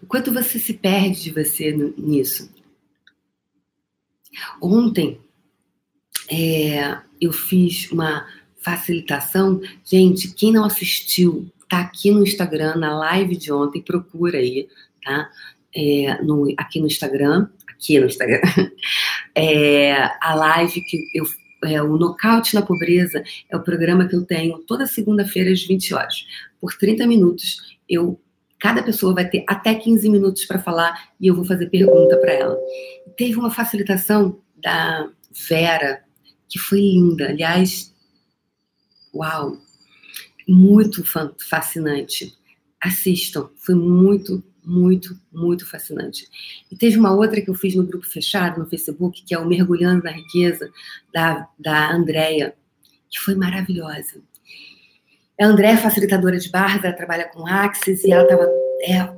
O 0.02 0.06
quanto 0.06 0.32
você 0.32 0.58
se 0.58 0.74
perde 0.74 1.22
de 1.22 1.30
você 1.30 1.72
nisso. 1.96 2.50
Ontem 4.60 5.20
é, 6.30 6.98
eu 7.20 7.32
fiz 7.32 7.90
uma 7.90 8.26
facilitação. 8.58 9.60
Gente, 9.84 10.32
quem 10.34 10.52
não 10.52 10.64
assistiu, 10.64 11.50
tá 11.68 11.80
aqui 11.80 12.10
no 12.10 12.22
Instagram, 12.22 12.76
na 12.76 12.96
live 12.96 13.36
de 13.36 13.52
ontem, 13.52 13.82
procura 13.82 14.38
aí, 14.38 14.68
tá? 15.02 15.30
É, 15.74 16.22
no, 16.22 16.52
aqui 16.56 16.80
no 16.80 16.86
Instagram, 16.86 17.48
aqui 17.68 17.98
no 17.98 18.06
Instagram, 18.06 18.40
é, 19.34 19.94
a 20.20 20.34
live 20.34 20.80
que 20.82 21.06
eu 21.14 21.24
é, 21.62 21.82
o 21.82 21.96
Nocaute 21.98 22.54
na 22.54 22.62
Pobreza 22.62 23.22
é 23.50 23.56
o 23.56 23.62
programa 23.62 24.08
que 24.08 24.16
eu 24.16 24.24
tenho 24.24 24.58
toda 24.60 24.86
segunda-feira 24.86 25.52
às 25.52 25.62
20 25.62 25.94
horas. 25.94 26.26
Por 26.58 26.74
30 26.74 27.06
minutos 27.06 27.78
eu 27.88 28.18
Cada 28.60 28.82
pessoa 28.82 29.14
vai 29.14 29.28
ter 29.28 29.42
até 29.48 29.74
15 29.74 30.08
minutos 30.10 30.44
para 30.44 30.58
falar 30.58 31.10
e 31.18 31.26
eu 31.26 31.34
vou 31.34 31.44
fazer 31.44 31.70
pergunta 31.70 32.16
para 32.18 32.32
ela. 32.32 32.58
Teve 33.16 33.36
uma 33.36 33.50
facilitação 33.50 34.38
da 34.62 35.08
Vera, 35.48 36.04
que 36.48 36.58
foi 36.58 36.80
linda. 36.80 37.28
Aliás, 37.28 37.94
uau, 39.14 39.56
muito 40.46 41.02
fascinante. 41.48 42.34
Assistam, 42.82 43.48
foi 43.56 43.74
muito, 43.74 44.42
muito, 44.64 45.18
muito 45.32 45.66
fascinante. 45.66 46.28
E 46.70 46.76
teve 46.76 46.98
uma 46.98 47.14
outra 47.14 47.40
que 47.40 47.48
eu 47.48 47.54
fiz 47.54 47.74
no 47.74 47.86
grupo 47.86 48.06
fechado, 48.06 48.58
no 48.58 48.66
Facebook, 48.66 49.22
que 49.22 49.34
é 49.34 49.38
o 49.38 49.46
Mergulhando 49.46 50.04
na 50.04 50.10
Riqueza, 50.10 50.70
da, 51.12 51.48
da 51.58 51.92
Andrea, 51.92 52.54
que 53.08 53.18
foi 53.18 53.34
maravilhosa. 53.34 54.22
A 55.40 55.46
André 55.46 55.70
é 55.70 55.76
facilitadora 55.76 56.38
de 56.38 56.50
barras, 56.50 56.84
ela 56.84 56.92
trabalha 56.92 57.28
com 57.28 57.46
Axis 57.46 58.04
e 58.04 58.12
ela 58.12 58.24
estava 58.24 58.46
é, 58.82 59.10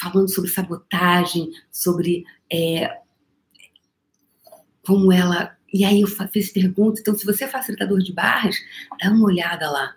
falando 0.00 0.32
sobre 0.32 0.50
sabotagem, 0.50 1.50
sobre 1.70 2.24
é, 2.50 2.90
como 4.86 5.12
ela. 5.12 5.54
E 5.70 5.84
aí 5.84 6.00
eu 6.00 6.08
fiz 6.08 6.50
pergunta. 6.50 7.00
Então, 7.00 7.14
se 7.14 7.26
você 7.26 7.44
é 7.44 7.48
facilitador 7.48 7.98
de 7.98 8.14
barras, 8.14 8.56
dá 9.02 9.10
uma 9.10 9.26
olhada 9.26 9.70
lá. 9.70 9.94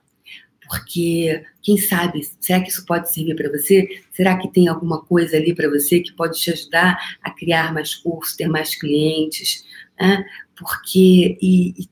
Porque, 0.67 1.43
quem 1.63 1.77
sabe, 1.77 2.21
será 2.39 2.61
que 2.61 2.69
isso 2.69 2.85
pode 2.85 3.11
servir 3.11 3.35
para 3.35 3.49
você? 3.49 3.87
Será 4.11 4.37
que 4.37 4.51
tem 4.51 4.67
alguma 4.67 5.01
coisa 5.03 5.37
ali 5.37 5.55
para 5.55 5.69
você 5.69 6.01
que 6.01 6.11
pode 6.11 6.39
te 6.39 6.51
ajudar 6.51 7.17
a 7.23 7.31
criar 7.31 7.73
mais 7.73 7.95
cursos, 7.95 8.35
ter 8.35 8.47
mais 8.47 8.75
clientes? 8.75 9.65
Né? 9.99 10.23
Porque, 10.55 11.37
e, 11.41 11.69
e 11.81 11.89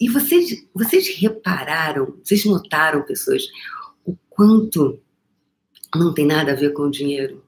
e 0.00 0.08
vocês, 0.08 0.66
vocês 0.74 1.08
repararam, 1.18 2.18
vocês 2.24 2.46
notaram, 2.46 3.04
pessoas, 3.04 3.44
o 4.02 4.16
quanto 4.30 4.98
não 5.94 6.14
tem 6.14 6.26
nada 6.26 6.52
a 6.52 6.56
ver 6.56 6.72
com 6.72 6.84
o 6.84 6.90
dinheiro? 6.90 7.44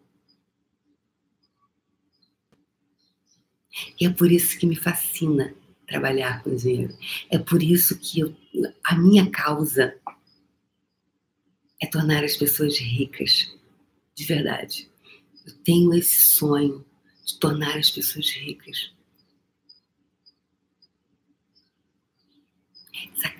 E 3.99 4.05
é 4.05 4.11
por 4.11 4.31
isso 4.31 4.59
que 4.59 4.67
me 4.67 4.77
fascina 4.77 5.55
trabalhar 5.87 6.43
com 6.43 6.55
dinheiro. 6.55 6.95
É 7.31 7.39
por 7.39 7.63
isso 7.63 7.99
que 7.99 8.21
eu, 8.21 8.37
a 8.85 8.97
minha 8.97 9.31
causa 9.31 9.99
é 11.81 11.87
tornar 11.87 12.23
as 12.23 12.37
pessoas 12.37 12.79
ricas, 12.79 13.51
de 14.15 14.25
verdade. 14.27 14.91
Eu 15.47 15.55
tenho 15.65 15.95
esse 15.95 16.21
sonho 16.21 16.85
de 17.25 17.39
tornar 17.39 17.79
as 17.79 17.91
pessoas 17.91 18.29
ricas. 18.31 18.93
essa 23.23 23.31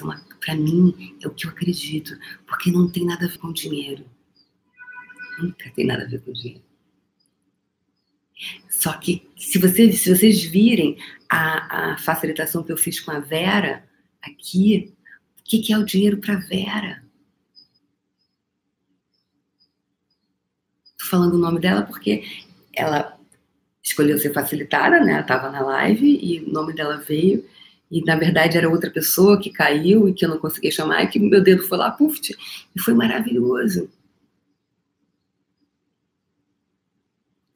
essa 0.00 0.14
é 0.14 0.34
para 0.40 0.54
mim 0.54 1.16
é 1.22 1.28
o 1.28 1.30
que 1.30 1.46
eu 1.46 1.50
acredito, 1.50 2.18
porque 2.46 2.70
não 2.70 2.90
tem 2.90 3.04
nada 3.04 3.26
a 3.26 3.28
ver 3.28 3.38
com 3.38 3.52
dinheiro. 3.52 4.04
Nunca 5.38 5.70
tem 5.70 5.86
nada 5.86 6.04
a 6.04 6.08
ver 6.08 6.20
com 6.22 6.32
dinheiro. 6.32 6.62
Só 8.68 8.94
que 8.94 9.30
se 9.36 9.58
vocês, 9.58 10.00
se 10.00 10.14
vocês 10.14 10.42
virem 10.42 10.96
a, 11.28 11.92
a 11.92 11.98
facilitação 11.98 12.62
que 12.62 12.72
eu 12.72 12.76
fiz 12.76 12.98
com 13.00 13.10
a 13.10 13.20
Vera 13.20 13.84
aqui, 14.22 14.94
o 15.38 15.42
que, 15.44 15.58
que 15.58 15.72
é 15.72 15.78
o 15.78 15.84
dinheiro 15.84 16.18
para 16.18 16.36
Vera? 16.36 17.04
Tô 20.98 21.06
falando 21.06 21.34
o 21.34 21.38
nome 21.38 21.60
dela 21.60 21.82
porque 21.82 22.24
ela 22.72 23.18
escolheu 23.82 24.18
ser 24.18 24.32
facilitada, 24.32 25.00
né? 25.00 25.12
Ela 25.12 25.20
estava 25.20 25.50
na 25.50 25.60
live 25.60 26.18
e 26.22 26.40
o 26.40 26.50
nome 26.50 26.72
dela 26.72 26.96
veio 26.96 27.44
e 27.90 28.02
na 28.04 28.16
verdade 28.16 28.56
era 28.56 28.70
outra 28.70 28.90
pessoa 28.90 29.40
que 29.40 29.50
caiu 29.50 30.08
e 30.08 30.14
que 30.14 30.24
eu 30.24 30.28
não 30.28 30.38
conseguia 30.38 30.70
chamar, 30.70 31.02
e 31.02 31.08
que 31.08 31.18
meu 31.18 31.42
dedo 31.42 31.62
foi 31.64 31.78
lá, 31.78 31.90
puf, 31.90 32.20
e 32.74 32.80
foi 32.80 32.94
maravilhoso. 32.94 33.90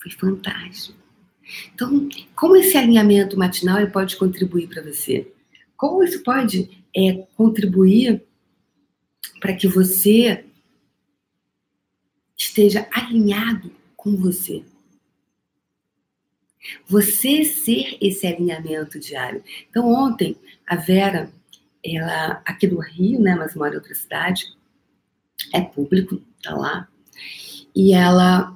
Foi 0.03 0.11
fantástico. 0.11 0.99
Então, 1.75 2.09
como 2.35 2.57
esse 2.57 2.77
alinhamento 2.77 3.39
matinal 3.39 3.79
ele 3.79 3.91
pode 3.91 4.17
contribuir 4.17 4.69
para 4.69 4.83
você? 4.83 5.31
Como 5.77 6.03
isso 6.03 6.23
pode 6.23 6.85
é, 6.97 7.27
contribuir 7.37 8.23
para 9.41 9.55
que 9.55 9.69
você 9.69 10.45
esteja 12.37 12.89
alinhado 12.91 13.71
com 13.97 14.17
você? 14.17 14.65
Você 16.87 17.45
ser 17.45 17.99
esse 18.01 18.27
alinhamento 18.27 18.99
diário. 18.99 19.43
Então, 19.69 19.93
ontem, 19.93 20.37
a 20.67 20.77
Vera, 20.77 21.31
ela, 21.85 22.43
aqui 22.45 22.67
do 22.67 22.79
Rio, 22.81 23.21
né, 23.21 23.35
mas 23.35 23.55
mora 23.55 23.75
em 23.75 23.77
outra 23.77 23.95
cidade, 23.95 24.47
é 25.53 25.61
público, 25.61 26.21
tá 26.43 26.55
lá. 26.55 26.89
E 27.75 27.93
ela, 27.93 28.55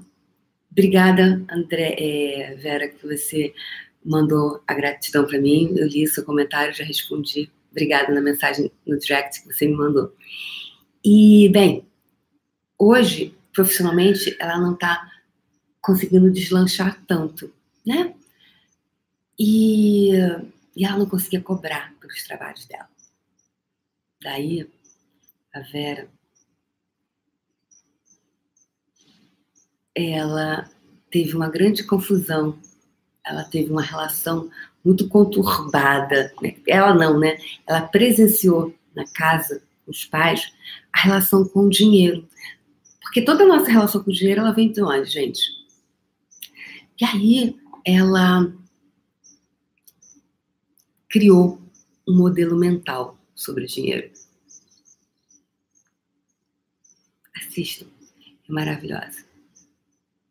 obrigada, 0.71 1.45
André, 1.51 1.97
é, 1.99 2.55
Vera, 2.57 2.89
que 2.89 3.07
você 3.07 3.53
mandou 4.05 4.63
a 4.67 4.75
gratidão 4.75 5.27
para 5.27 5.41
mim. 5.41 5.75
Eu 5.77 5.87
li 5.87 6.07
seu 6.07 6.25
comentário, 6.25 6.75
já 6.75 6.85
respondi. 6.85 7.51
Obrigada 7.71 8.13
na 8.13 8.21
mensagem 8.21 8.71
no 8.87 8.99
direct 8.99 9.43
que 9.43 9.53
você 9.53 9.67
me 9.67 9.75
mandou. 9.75 10.15
E, 11.05 11.49
bem, 11.51 11.87
hoje, 12.79 13.37
profissionalmente, 13.53 14.37
ela 14.41 14.59
não 14.59 14.75
está 14.75 15.11
conseguindo 15.81 16.31
deslanchar 16.31 17.03
tanto, 17.07 17.53
né? 17.89 18.15
E, 19.39 20.11
e 20.77 20.85
ela 20.85 20.99
não 20.99 21.07
conseguia 21.07 21.41
cobrar 21.41 21.95
pelos 21.99 22.23
trabalhos 22.25 22.67
dela. 22.67 22.89
Daí, 24.23 24.71
a 25.55 25.61
Vera, 25.61 26.11
ela 29.95 30.71
teve 31.11 31.35
uma 31.35 31.49
grande 31.49 31.83
confusão, 31.83 32.59
ela 33.25 33.45
teve 33.45 33.71
uma 33.71 33.83
relação 33.83 34.51
muito 34.85 35.09
conturbada. 35.09 36.35
Né? 36.43 36.57
Ela 36.67 36.93
não, 36.93 37.19
né? 37.19 37.39
Ela 37.67 37.89
presenciou 37.89 38.75
na 38.95 39.07
casa, 39.07 39.63
os 39.87 40.05
pais, 40.05 40.53
a 40.93 41.01
relação 41.01 41.49
com 41.49 41.61
o 41.61 41.71
dinheiro. 41.71 42.29
Porque 43.01 43.23
toda 43.23 43.45
a 43.45 43.47
nossa 43.47 43.71
relação 43.71 44.03
com 44.03 44.11
o 44.11 44.15
dinheiro, 44.15 44.43
ela 44.43 44.53
vem 44.53 44.71
de 44.71 44.83
onde, 44.83 45.09
gente? 45.09 45.41
E 47.01 47.05
aí, 47.05 47.57
ela 47.85 48.53
criou 51.09 51.61
um 52.07 52.17
modelo 52.17 52.57
mental 52.57 53.19
sobre 53.35 53.67
dinheiro. 53.67 54.11
Assistam, 57.37 57.87
é 58.49 58.53
maravilhosa. 58.53 59.25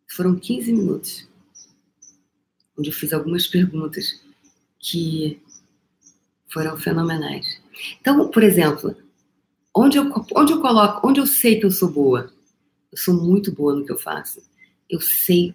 Foram 0.10 0.36
15 0.36 0.74
minutos, 0.74 1.28
onde 2.78 2.90
eu 2.90 2.94
fiz 2.94 3.14
algumas 3.14 3.48
perguntas 3.48 4.22
que 4.80 5.42
foram 6.48 6.78
fenomenais. 6.78 7.62
Então, 8.00 8.30
por 8.30 8.44
exemplo, 8.44 8.96
onde 9.76 9.98
eu, 9.98 10.12
onde 10.36 10.54
eu 10.54 10.62
coloco, 10.62 11.08
onde 11.08 11.20
eu 11.20 11.28
sei 11.28 11.60
que 11.60 11.66
eu 11.66 11.72
sou 11.72 11.92
boa? 11.92 12.34
Eu 12.92 12.98
sou 12.98 13.14
muito 13.14 13.52
boa 13.52 13.76
no 13.76 13.86
que 13.86 13.92
eu 13.92 13.98
faço. 13.98 14.42
Eu 14.90 15.02
sei, 15.02 15.54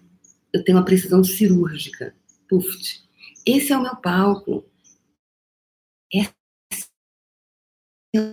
eu 0.53 0.63
tenho 0.63 0.77
uma 0.77 0.85
precisão 0.85 1.23
cirúrgica. 1.23 2.15
Puf. 2.47 3.01
Esse 3.45 3.73
é 3.73 3.77
o 3.77 3.81
meu 3.81 3.95
palco. 3.95 4.63
Eu, 8.13 8.31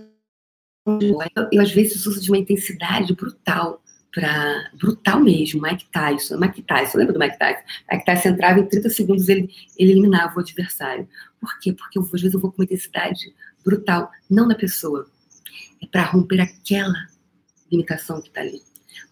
eu, 1.50 1.60
às 1.62 1.72
vezes 1.72 2.04
uso 2.04 2.20
de 2.20 2.30
uma 2.30 2.38
intensidade 2.38 3.14
brutal 3.14 3.82
para 4.12 4.70
brutal 4.74 5.20
mesmo, 5.20 5.62
Mike 5.62 5.86
Tyson, 5.92 6.36
Mike 6.36 6.62
Tyson, 6.62 6.98
lembra 6.98 7.14
do 7.14 7.18
Mike 7.18 7.38
Tyson? 7.38 7.62
Mike 7.90 8.04
Tyson 8.04 8.28
entrava 8.30 8.58
em 8.58 8.66
30 8.66 8.90
segundos 8.90 9.28
ele, 9.28 9.48
ele 9.78 9.92
eliminava 9.92 10.36
o 10.36 10.40
adversário. 10.40 11.08
Por 11.40 11.58
quê? 11.60 11.72
Porque 11.72 11.98
eu, 11.98 12.02
às 12.02 12.20
vezes 12.20 12.34
eu 12.34 12.40
vou 12.40 12.50
com 12.50 12.60
uma 12.60 12.64
intensidade 12.64 13.32
brutal, 13.64 14.10
não 14.28 14.46
na 14.46 14.54
pessoa. 14.54 15.08
É 15.82 15.86
para 15.86 16.02
romper 16.02 16.40
aquela 16.40 17.06
limitação 17.70 18.20
que 18.20 18.28
está 18.28 18.40
ali. 18.40 18.60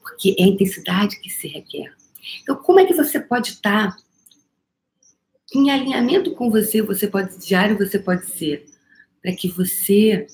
Porque 0.03 0.35
é 0.39 0.45
a 0.45 0.49
intensidade 0.49 1.19
que 1.21 1.31
se 1.31 1.47
requer. 1.47 1.98
Então, 2.43 2.57
como 2.57 2.81
é 2.81 2.85
que 2.85 2.95
você 2.95 3.21
pode 3.21 3.51
estar 3.51 3.91
tá 3.91 3.97
em 5.55 5.71
alinhamento 5.71 6.33
com 6.33 6.51
você, 6.51 6.83
você 6.83 7.09
pode 7.09 7.39
diário, 7.39 7.79
você 7.79 7.99
pode 7.99 8.27
ser, 8.31 8.67
para 9.23 9.35
que 9.35 9.49
você 9.49 10.27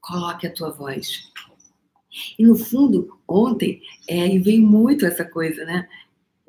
coloque 0.00 0.46
a 0.46 0.52
tua 0.52 0.70
voz. 0.70 1.30
E 2.38 2.44
no 2.44 2.56
fundo, 2.56 3.18
ontem, 3.26 3.82
é, 4.08 4.38
veio 4.38 4.62
muito 4.66 5.04
essa 5.04 5.24
coisa, 5.24 5.64
né? 5.64 5.88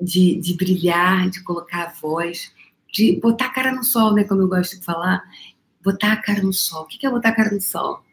De, 0.02 0.36
de 0.36 0.54
brilhar, 0.54 1.30
de 1.30 1.44
colocar 1.44 1.88
a 1.88 1.92
voz, 1.92 2.54
de 2.92 3.20
botar 3.20 3.48
a 3.48 3.54
cara 3.54 3.72
no 3.74 3.84
sol, 3.84 4.14
né? 4.14 4.24
Como 4.24 4.42
eu 4.42 4.48
gosto 4.48 4.80
de 4.80 4.86
falar, 4.86 5.24
botar 5.84 6.14
a 6.14 6.22
cara 6.22 6.42
no 6.42 6.54
sol. 6.54 6.84
O 6.84 6.88
que 6.88 7.06
é 7.06 7.10
botar 7.10 7.30
a 7.30 7.36
cara 7.36 7.52
no 7.54 7.62
sol? 7.62 8.04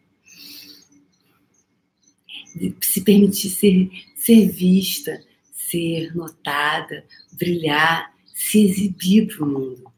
De 2.55 2.75
se 2.83 3.03
permitir 3.03 3.51
ser, 3.51 3.91
ser 4.17 4.49
vista, 4.49 5.23
ser 5.71 6.15
notada, 6.15 7.07
brilhar, 7.33 8.15
se 8.35 8.65
exibir 8.65 9.27
para 9.29 9.45
o 9.45 9.49
mundo. 9.49 9.93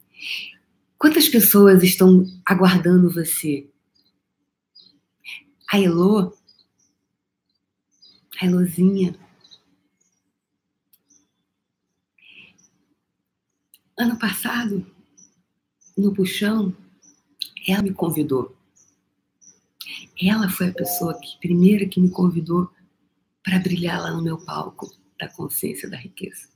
Quantas 0.96 1.28
pessoas 1.28 1.82
estão 1.82 2.24
aguardando 2.44 3.10
você? 3.10 3.68
A 5.70 5.78
Elô, 5.78 6.32
a 8.40 8.46
Elozinha, 8.46 9.14
ano 13.98 14.18
passado, 14.18 14.86
no 15.96 16.14
puxão, 16.14 16.74
ela 17.66 17.82
me 17.82 17.92
convidou. 17.92 18.56
Ela 20.20 20.48
foi 20.48 20.68
a 20.68 20.74
pessoa 20.74 21.18
que 21.20 21.38
primeira 21.38 21.86
que 21.86 22.00
me 22.00 22.10
convidou 22.10 22.70
para 23.42 23.58
brilhar 23.58 24.00
lá 24.00 24.10
no 24.10 24.22
meu 24.22 24.38
palco 24.38 24.88
da 25.18 25.28
consciência 25.28 25.88
da 25.88 25.96
riqueza. 25.96 26.48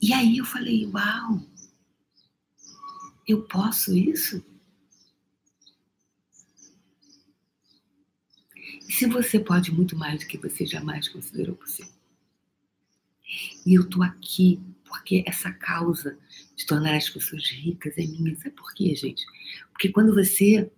E 0.00 0.12
aí 0.12 0.36
eu 0.38 0.44
falei, 0.44 0.86
uau, 0.86 1.40
eu 3.26 3.42
posso 3.44 3.96
isso? 3.96 4.44
E 8.86 8.92
se 8.92 9.06
você 9.06 9.40
pode 9.40 9.72
muito 9.72 9.96
mais 9.96 10.20
do 10.20 10.26
que 10.26 10.36
você 10.36 10.66
jamais 10.66 11.08
considerou 11.08 11.56
possível? 11.56 11.92
E 13.64 13.74
eu 13.74 13.88
tô 13.88 14.02
aqui 14.02 14.60
porque 14.84 15.24
essa 15.26 15.50
causa 15.50 16.18
de 16.54 16.66
tornar 16.66 16.94
as 16.94 17.08
pessoas 17.08 17.50
ricas 17.50 17.96
é 17.96 18.02
minha. 18.02 18.36
Sabe 18.36 18.50
por 18.50 18.72
quê, 18.74 18.94
gente? 18.94 19.24
Porque 19.72 19.88
quando 19.88 20.14
você 20.14 20.70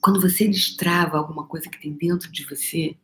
quando 0.00 0.20
você 0.20 0.48
destrava 0.48 1.18
alguma 1.18 1.46
coisa 1.46 1.68
que 1.68 1.80
tem 1.80 1.92
dentro 1.92 2.30
de 2.30 2.44
você, 2.44 2.96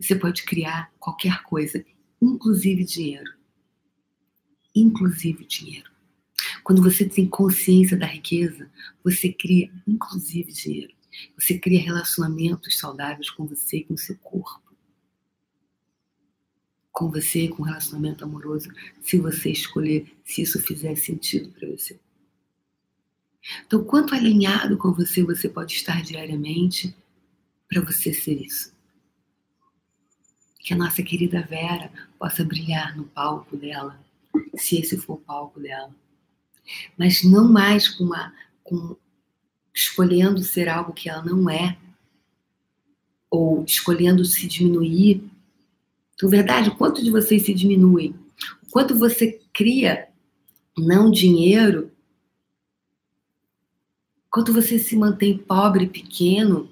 você 0.00 0.14
pode 0.14 0.44
criar 0.44 0.92
qualquer 0.98 1.42
coisa, 1.42 1.84
inclusive 2.20 2.84
dinheiro 2.84 3.36
inclusive 4.76 5.44
dinheiro. 5.44 5.90
Quando 6.62 6.82
você 6.82 7.08
tem 7.08 7.26
consciência 7.26 7.96
da 7.96 8.06
riqueza, 8.06 8.70
você 9.02 9.32
cria 9.32 9.70
inclusive 9.86 10.52
dinheiro. 10.52 10.94
Você 11.38 11.58
cria 11.58 11.80
relacionamentos 11.80 12.78
saudáveis 12.78 13.30
com 13.30 13.46
você 13.46 13.78
e 13.78 13.84
com 13.84 13.96
seu 13.96 14.16
corpo. 14.18 14.74
Com 16.92 17.10
você, 17.10 17.48
com 17.48 17.62
um 17.62 17.66
relacionamento 17.66 18.24
amoroso, 18.24 18.68
se 19.00 19.18
você 19.18 19.50
escolher, 19.50 20.12
se 20.24 20.42
isso 20.42 20.60
fizer 20.60 20.94
sentido 20.96 21.50
para 21.50 21.68
você. 21.68 21.98
Então, 23.66 23.84
quanto 23.84 24.14
alinhado 24.14 24.76
com 24.76 24.92
você 24.92 25.22
você 25.22 25.48
pode 25.48 25.74
estar 25.74 26.02
diariamente 26.02 26.94
para 27.68 27.80
você 27.80 28.12
ser 28.12 28.40
isso? 28.42 28.74
Que 30.60 30.74
a 30.74 30.76
nossa 30.76 31.02
querida 31.02 31.42
Vera 31.42 31.90
possa 32.18 32.44
brilhar 32.44 32.96
no 32.96 33.04
palco 33.04 33.56
dela 33.56 34.00
se 34.56 34.78
esse 34.78 34.96
for 34.96 35.14
o 35.14 35.20
palco 35.20 35.60
dela. 35.60 35.94
Mas 36.98 37.22
não 37.22 37.50
mais 37.50 37.88
com 37.88 38.04
uma. 38.04 38.32
Com, 38.64 38.96
escolhendo 39.72 40.42
ser 40.42 40.68
algo 40.68 40.94
que 40.94 41.08
ela 41.08 41.22
não 41.22 41.50
é, 41.50 41.76
ou 43.30 43.62
escolhendo 43.64 44.24
se 44.24 44.46
diminuir. 44.46 45.22
Então, 46.14 46.30
verdade, 46.30 46.70
quanto 46.70 47.04
de 47.04 47.10
vocês 47.10 47.44
se 47.44 47.52
diminuem? 47.52 48.14
Quanto 48.70 48.98
você 48.98 49.38
cria 49.52 50.08
não 50.76 51.10
dinheiro? 51.10 51.92
Quanto 54.36 54.52
você 54.52 54.78
se 54.78 54.94
mantém 54.94 55.38
pobre, 55.38 55.86
pequeno? 55.86 56.70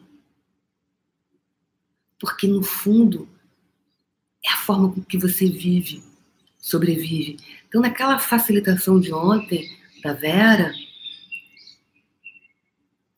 Porque 2.20 2.46
no 2.46 2.62
fundo 2.62 3.26
é 4.44 4.50
a 4.50 4.56
forma 4.58 4.92
com 4.92 5.02
que 5.02 5.16
você 5.16 5.48
vive 5.48 6.04
sobrevive. 6.58 7.38
Então, 7.66 7.80
naquela 7.80 8.18
facilitação 8.18 9.00
de 9.00 9.14
ontem 9.14 9.78
da 10.02 10.12
Vera, 10.12 10.74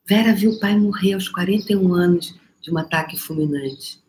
Vera 0.05 0.33
viu 0.33 0.51
o 0.51 0.59
pai 0.61 0.79
morrer 0.79 1.15
aos 1.15 1.27
41 1.27 1.93
anos 1.93 2.33
de 2.61 2.71
um 2.71 2.77
ataque 2.77 3.17
fulminante. 3.17 4.01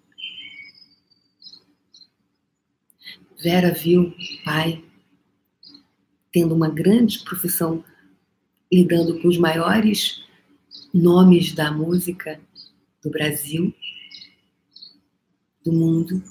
Vera 3.42 3.72
viu 3.72 4.02
o 4.02 4.44
pai 4.44 4.84
tendo 6.30 6.54
uma 6.54 6.70
grande 6.70 7.24
profissão, 7.24 7.84
lidando 8.70 9.20
com 9.20 9.26
os 9.26 9.36
maiores 9.36 10.27
nomes 10.92 11.52
da 11.52 11.70
música 11.70 12.40
do 13.02 13.10
Brasil, 13.10 13.74
do 15.64 15.72
mundo, 15.72 16.22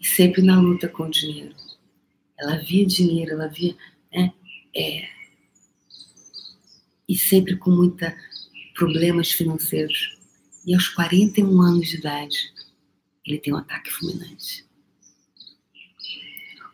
E 0.00 0.06
sempre 0.06 0.42
na 0.42 0.60
luta 0.60 0.88
com 0.88 1.04
o 1.04 1.10
dinheiro. 1.10 1.54
Ela 2.38 2.56
via 2.58 2.86
dinheiro, 2.86 3.32
ela 3.32 3.48
via. 3.48 3.76
Né, 4.12 4.32
é, 4.74 5.08
e 7.08 7.16
sempre 7.16 7.56
com 7.56 7.70
muitos 7.70 8.12
problemas 8.74 9.30
financeiros. 9.32 10.16
E 10.66 10.74
aos 10.74 10.88
41 10.88 11.62
anos 11.62 11.88
de 11.88 11.96
idade, 11.96 12.52
ele 13.24 13.38
tem 13.38 13.54
um 13.54 13.58
ataque 13.58 13.90
fulminante. 13.90 14.66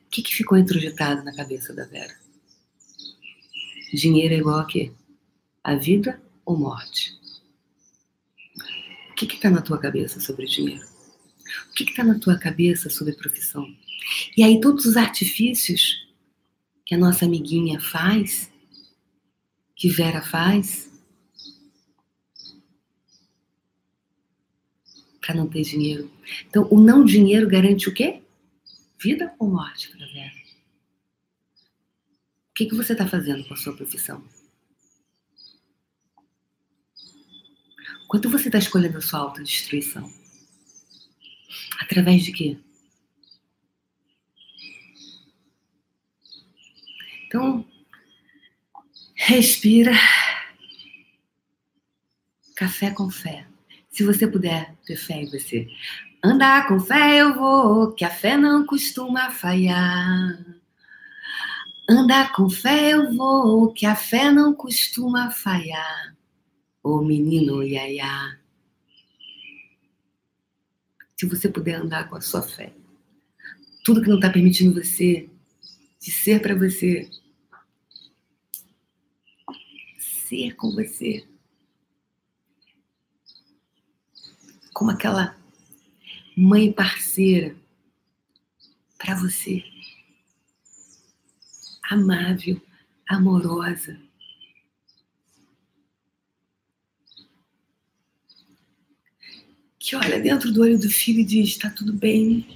O 0.06 0.10
que, 0.10 0.22
que 0.22 0.34
ficou 0.34 0.58
introjetado 0.58 1.22
na 1.22 1.34
cabeça 1.34 1.72
da 1.72 1.86
Vera? 1.86 2.14
Dinheiro 3.92 4.34
é 4.34 4.38
igual 4.38 4.58
a 4.58 4.66
quê? 4.66 4.92
A 5.62 5.74
vida 5.76 6.20
ou 6.44 6.58
morte? 6.58 7.18
O 9.10 9.14
que 9.14 9.26
está 9.26 9.48
na 9.48 9.62
tua 9.62 9.78
cabeça 9.78 10.20
sobre 10.20 10.46
dinheiro? 10.46 10.84
O 11.70 11.74
que 11.74 11.84
está 11.84 12.02
na 12.02 12.18
tua 12.18 12.38
cabeça 12.38 12.90
sobre 12.90 13.14
profissão? 13.14 13.66
E 14.36 14.42
aí 14.42 14.60
todos 14.60 14.84
os 14.84 14.96
artifícios 14.96 16.08
que 16.84 16.94
a 16.94 16.98
nossa 16.98 17.24
amiguinha 17.24 17.80
faz, 17.80 18.50
que 19.76 19.88
Vera 19.88 20.20
faz, 20.20 20.90
para 25.20 25.36
não 25.36 25.48
ter 25.48 25.62
dinheiro. 25.62 26.10
Então, 26.48 26.66
o 26.70 26.80
não 26.80 27.04
dinheiro 27.04 27.48
garante 27.48 27.88
o 27.88 27.94
quê? 27.94 28.22
Vida 28.98 29.32
ou 29.38 29.48
morte 29.48 29.88
para 29.90 30.06
Vera? 30.06 30.42
O 32.50 32.54
que, 32.54 32.66
que 32.66 32.74
você 32.74 32.92
está 32.92 33.06
fazendo 33.06 33.46
com 33.46 33.54
a 33.54 33.56
sua 33.56 33.74
profissão? 33.74 34.22
Quanto 38.12 38.28
você 38.28 38.48
está 38.48 38.58
escolhendo 38.58 38.98
a 38.98 39.00
sua 39.00 39.20
autodestruição? 39.20 40.06
Através 41.80 42.22
de 42.22 42.30
quê? 42.30 42.58
Então, 47.26 47.66
respira. 49.14 49.92
Café 52.54 52.90
com 52.90 53.08
fé. 53.08 53.46
Se 53.88 54.04
você 54.04 54.28
puder 54.28 54.76
ter 54.84 54.96
fé 54.96 55.14
em 55.14 55.30
você. 55.30 55.66
Andar 56.22 56.68
com 56.68 56.78
fé 56.78 57.16
eu 57.16 57.32
vou, 57.32 57.92
que 57.92 58.04
a 58.04 58.10
fé 58.10 58.36
não 58.36 58.66
costuma 58.66 59.30
falhar. 59.30 60.60
Andar 61.88 62.30
com 62.32 62.50
fé 62.50 62.90
eu 62.90 63.16
vou, 63.16 63.72
que 63.72 63.86
a 63.86 63.96
fé 63.96 64.30
não 64.30 64.52
costuma 64.52 65.30
falhar. 65.30 66.14
Oh, 66.84 67.00
menino 67.00 67.62
Yaya. 67.62 68.40
Se 71.16 71.26
você 71.26 71.48
puder 71.48 71.76
andar 71.76 72.08
com 72.08 72.16
a 72.16 72.20
sua 72.20 72.42
fé. 72.42 72.74
Tudo 73.84 74.02
que 74.02 74.08
não 74.08 74.16
está 74.16 74.28
permitindo 74.30 74.74
você 74.74 75.30
de 76.00 76.10
ser 76.10 76.42
para 76.42 76.56
você. 76.56 77.08
Ser 79.96 80.56
com 80.56 80.72
você. 80.72 81.24
Como 84.74 84.90
aquela 84.90 85.36
mãe 86.36 86.72
parceira 86.72 87.54
para 88.98 89.14
você. 89.14 89.62
Amável, 91.88 92.60
amorosa 93.06 94.00
que 99.92 99.96
olha 99.96 100.18
dentro 100.18 100.50
do 100.50 100.62
olho 100.62 100.78
do 100.78 100.88
filho 100.88 101.20
e 101.20 101.24
diz: 101.24 101.50
está 101.50 101.68
tudo 101.68 101.92
bem, 101.92 102.46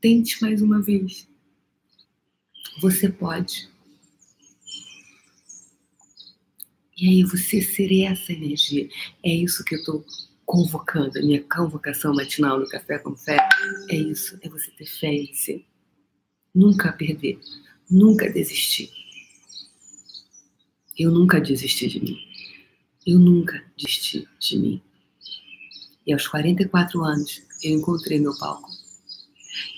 tente 0.00 0.40
mais 0.40 0.62
uma 0.62 0.80
vez. 0.80 1.28
Você 2.80 3.10
pode. 3.10 3.68
E 6.96 7.08
aí 7.08 7.22
você 7.24 7.60
ser 7.60 8.04
essa 8.04 8.32
energia. 8.32 8.88
É 9.22 9.28
isso 9.28 9.62
que 9.62 9.74
eu 9.74 9.80
estou 9.80 10.06
convocando, 10.46 11.18
a 11.18 11.22
minha 11.22 11.42
convocação 11.42 12.14
matinal 12.14 12.58
no 12.58 12.66
Café 12.66 12.98
com 12.98 13.14
Fé. 13.14 13.36
É 13.90 13.96
isso, 13.96 14.38
é 14.40 14.48
você 14.48 14.70
ter 14.70 14.86
fé 14.86 15.12
em 15.12 15.34
si. 15.34 15.66
Nunca 16.54 16.92
perder, 16.92 17.38
nunca 17.90 18.30
desistir. 18.30 18.90
Eu 20.98 21.10
nunca 21.10 21.38
desisti 21.38 21.88
de 21.88 22.00
mim. 22.00 22.18
Eu 23.06 23.18
nunca 23.18 23.62
desisti 23.76 24.26
de 24.38 24.58
mim. 24.58 24.82
E 26.06 26.12
aos 26.12 26.26
44 26.26 27.02
anos 27.02 27.42
eu 27.62 27.72
encontrei 27.76 28.18
meu 28.18 28.36
palco. 28.38 28.70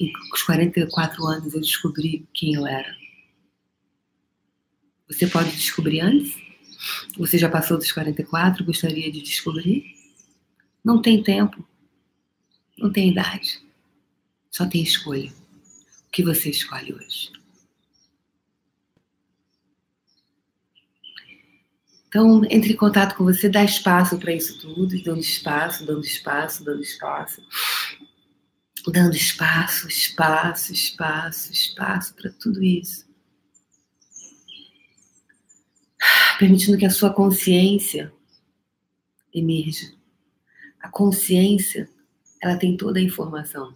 E 0.00 0.12
aos 0.30 0.42
44 0.42 1.26
anos 1.26 1.54
eu 1.54 1.60
descobri 1.60 2.26
quem 2.32 2.54
eu 2.54 2.66
era. 2.66 2.94
Você 5.08 5.26
pode 5.26 5.50
descobrir 5.52 6.00
antes? 6.00 6.34
Você 7.16 7.38
já 7.38 7.48
passou 7.48 7.76
dos 7.76 7.92
44, 7.92 8.64
gostaria 8.64 9.10
de 9.10 9.20
descobrir? 9.20 9.84
Não 10.84 11.00
tem 11.00 11.22
tempo. 11.22 11.66
Não 12.76 12.90
tem 12.90 13.10
idade. 13.10 13.62
Só 14.50 14.66
tem 14.66 14.82
escolha. 14.82 15.30
O 16.06 16.10
que 16.10 16.22
você 16.22 16.50
escolhe 16.50 16.92
hoje? 16.92 17.32
Então, 22.14 22.42
entre 22.48 22.74
em 22.74 22.77
contato 22.77 23.16
com 23.16 23.24
você, 23.24 23.48
dá 23.48 23.64
espaço 23.64 24.16
para 24.18 24.33
isso 24.33 24.57
tudo, 24.61 25.03
dando 25.03 25.18
espaço, 25.18 25.85
dando 25.85 26.05
espaço, 26.05 26.64
dando 26.64 26.81
espaço. 26.81 27.42
Dando 28.87 29.16
espaço, 29.16 29.88
espaço, 29.88 30.72
espaço, 30.72 31.50
espaço 31.50 32.14
para 32.14 32.31
tudo 32.31 32.62
isso. 32.62 33.05
Permitindo 36.38 36.79
que 36.79 36.87
a 36.87 36.90
sua 36.90 37.12
consciência 37.12 38.12
emerja. 39.35 39.92
A 40.79 40.88
consciência, 40.88 41.90
ela 42.40 42.57
tem 42.57 42.77
toda 42.77 43.00
a 43.00 43.03
informação. 43.03 43.74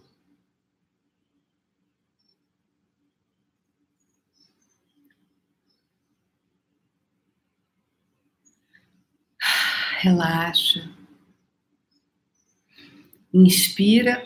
Relaxa. 9.99 10.89
Inspira, 13.33 14.25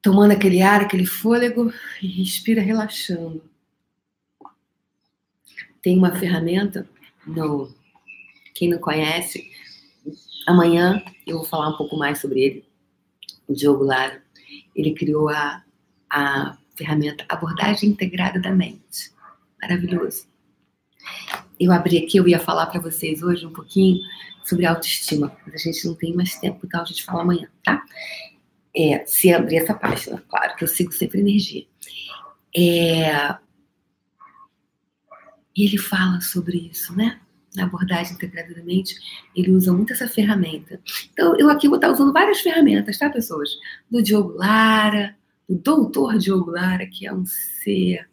tomando 0.00 0.32
aquele 0.32 0.60
ar, 0.60 0.82
aquele 0.82 1.06
fôlego, 1.06 1.72
e 2.00 2.06
respira 2.06 2.60
relaxando. 2.60 3.42
Tem 5.80 5.98
uma 5.98 6.14
ferramenta 6.14 6.88
no 7.26 7.74
quem 8.54 8.68
não 8.68 8.78
conhece, 8.78 9.50
amanhã 10.46 11.02
eu 11.26 11.38
vou 11.38 11.46
falar 11.46 11.70
um 11.70 11.76
pouco 11.76 11.96
mais 11.96 12.20
sobre 12.20 12.40
ele. 12.40 12.64
O 13.48 13.54
Diogo 13.54 13.82
Lara, 13.82 14.22
ele 14.76 14.94
criou 14.94 15.28
a, 15.30 15.64
a 16.10 16.58
ferramenta 16.76 17.24
abordagem 17.28 17.88
integrada 17.88 18.38
da 18.38 18.50
mente. 18.50 19.10
Maravilhoso. 19.60 20.26
Eu 21.62 21.70
abri 21.70 21.96
aqui, 21.98 22.16
eu 22.16 22.26
ia 22.26 22.40
falar 22.40 22.66
para 22.66 22.80
vocês 22.80 23.22
hoje 23.22 23.46
um 23.46 23.52
pouquinho 23.52 24.00
sobre 24.42 24.66
autoestima. 24.66 25.36
Mas 25.46 25.54
a 25.54 25.58
gente 25.58 25.86
não 25.86 25.94
tem 25.94 26.12
mais 26.12 26.34
tempo, 26.34 26.60
então 26.66 26.82
a 26.82 26.84
gente 26.84 27.04
fala 27.04 27.22
amanhã, 27.22 27.48
tá? 27.62 27.84
É, 28.74 29.04
se 29.06 29.32
abrir 29.32 29.58
essa 29.58 29.72
página, 29.72 30.20
claro 30.28 30.56
que 30.56 30.64
eu 30.64 30.68
sigo 30.68 30.92
sempre 30.92 31.20
energia. 31.20 31.64
É, 32.56 33.36
ele 35.56 35.78
fala 35.78 36.20
sobre 36.20 36.68
isso, 36.72 36.96
né? 36.96 37.20
Na 37.54 37.64
abordagem 37.64 38.14
integradamente, 38.14 38.96
ele 39.36 39.52
usa 39.52 39.72
muito 39.72 39.92
essa 39.92 40.08
ferramenta. 40.08 40.80
Então, 41.12 41.36
eu 41.38 41.48
aqui 41.48 41.68
vou 41.68 41.76
estar 41.76 41.92
usando 41.92 42.12
várias 42.12 42.40
ferramentas, 42.40 42.98
tá, 42.98 43.08
pessoas? 43.08 43.50
Do 43.88 44.02
Diogo 44.02 44.32
Lara, 44.32 45.14
do 45.48 45.56
doutor 45.56 46.18
Diogo 46.18 46.50
Lara, 46.50 46.86
que 46.86 47.06
é 47.06 47.12
um 47.12 47.24
ser 47.24 48.08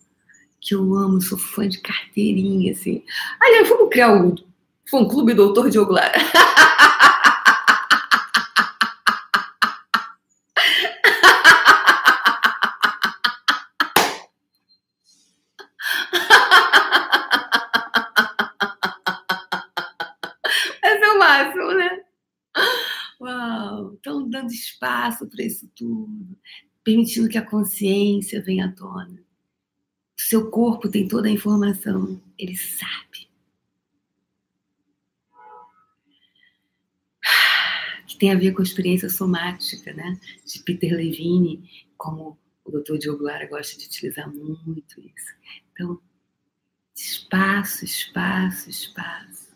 que 0.61 0.75
eu 0.75 0.93
amo, 0.95 1.21
sou 1.21 1.37
fã 1.37 1.67
de 1.67 1.79
carteirinha, 1.79 2.71
assim. 2.73 3.03
Aliás, 3.41 3.69
vamos 3.69 3.89
criar 3.89 4.11
um 4.13 4.35
Fã 4.89 5.07
Clube 5.07 5.33
Doutor 5.35 5.69
Diogo 5.69 5.93
Lara. 5.93 6.17
Esse 20.83 21.03
é 21.03 21.09
o 21.13 21.19
máximo, 21.19 21.71
né? 21.73 22.01
Uau! 23.21 23.93
Então, 23.99 24.27
dando 24.27 24.51
espaço 24.51 25.27
para 25.27 25.43
isso 25.43 25.69
tudo, 25.75 26.35
permitindo 26.83 27.29
que 27.29 27.37
a 27.37 27.45
consciência 27.45 28.41
venha 28.41 28.65
à 28.65 28.71
tona. 28.71 29.28
Seu 30.29 30.51
corpo 30.51 30.87
tem 30.87 31.07
toda 31.07 31.27
a 31.27 31.31
informação, 31.31 32.21
ele 32.37 32.55
sabe. 32.55 33.27
tem 38.19 38.31
a 38.31 38.37
ver 38.37 38.51
com 38.51 38.61
a 38.61 38.63
experiência 38.63 39.09
somática, 39.09 39.91
né? 39.91 40.19
De 40.45 40.59
Peter 40.59 40.93
Levine, 40.93 41.67
como 41.97 42.37
o 42.63 42.69
Dr. 42.69 42.99
Diogo 42.99 43.23
Lara 43.23 43.47
gosta 43.47 43.75
de 43.75 43.87
utilizar 43.87 44.31
muito 44.31 44.99
isso. 44.99 45.35
Então, 45.71 45.99
espaço, 46.95 47.83
espaço, 47.83 48.69
espaço. 48.69 49.49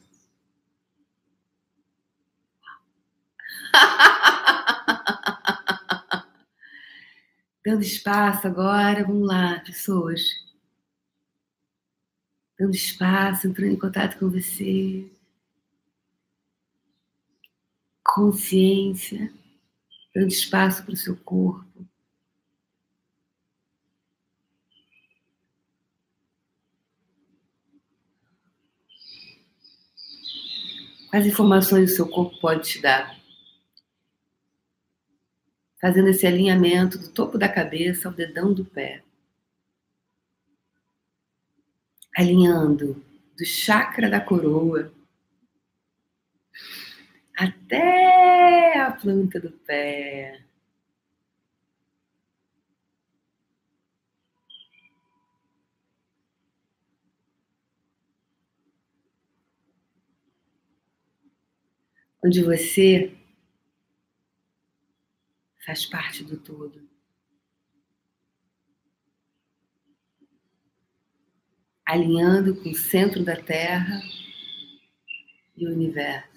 Dando 7.63 7.83
espaço 7.83 8.47
agora, 8.47 9.05
vamos 9.05 9.27
lá, 9.27 9.59
pessoas. 9.59 10.41
Dando 12.63 12.75
espaço, 12.75 13.45
entrando 13.45 13.73
em 13.73 13.77
contato 13.77 14.17
com 14.17 14.29
você. 14.29 15.05
Consciência, 18.01 19.33
dando 20.15 20.29
espaço 20.29 20.81
para 20.85 20.93
o 20.93 20.95
seu 20.95 21.13
corpo. 21.17 21.85
Quais 31.09 31.27
informações 31.27 31.91
o 31.91 31.95
seu 31.97 32.07
corpo 32.07 32.39
pode 32.39 32.69
te 32.69 32.81
dar? 32.81 33.19
Fazendo 35.81 36.07
esse 36.07 36.25
alinhamento 36.25 36.97
do 36.97 37.11
topo 37.11 37.37
da 37.37 37.49
cabeça 37.49 38.07
ao 38.07 38.13
dedão 38.13 38.53
do 38.53 38.63
pé. 38.63 39.03
Alinhando 42.15 43.03
do 43.37 43.45
chakra 43.45 44.09
da 44.09 44.21
coroa 44.21 44.93
até 47.35 48.79
a 48.79 48.91
planta 48.91 49.39
do 49.39 49.51
pé. 49.51 50.43
onde 62.23 62.41
você 62.41 63.13
faz 65.65 65.85
parte 65.85 66.23
do 66.23 66.37
todo. 66.37 66.92
Alinhando 71.85 72.55
com 72.55 72.69
o 72.69 72.75
centro 72.75 73.23
da 73.23 73.35
Terra 73.35 74.01
e 75.55 75.67
o 75.67 75.71
universo. 75.71 76.33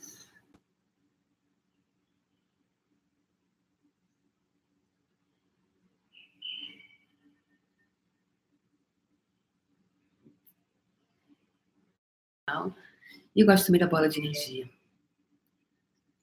E 13.37 13.41
eu 13.43 13.47
gosto 13.47 13.67
também 13.67 13.81
da 13.81 13.87
bola 13.87 14.09
de 14.09 14.19
energia. 14.19 14.67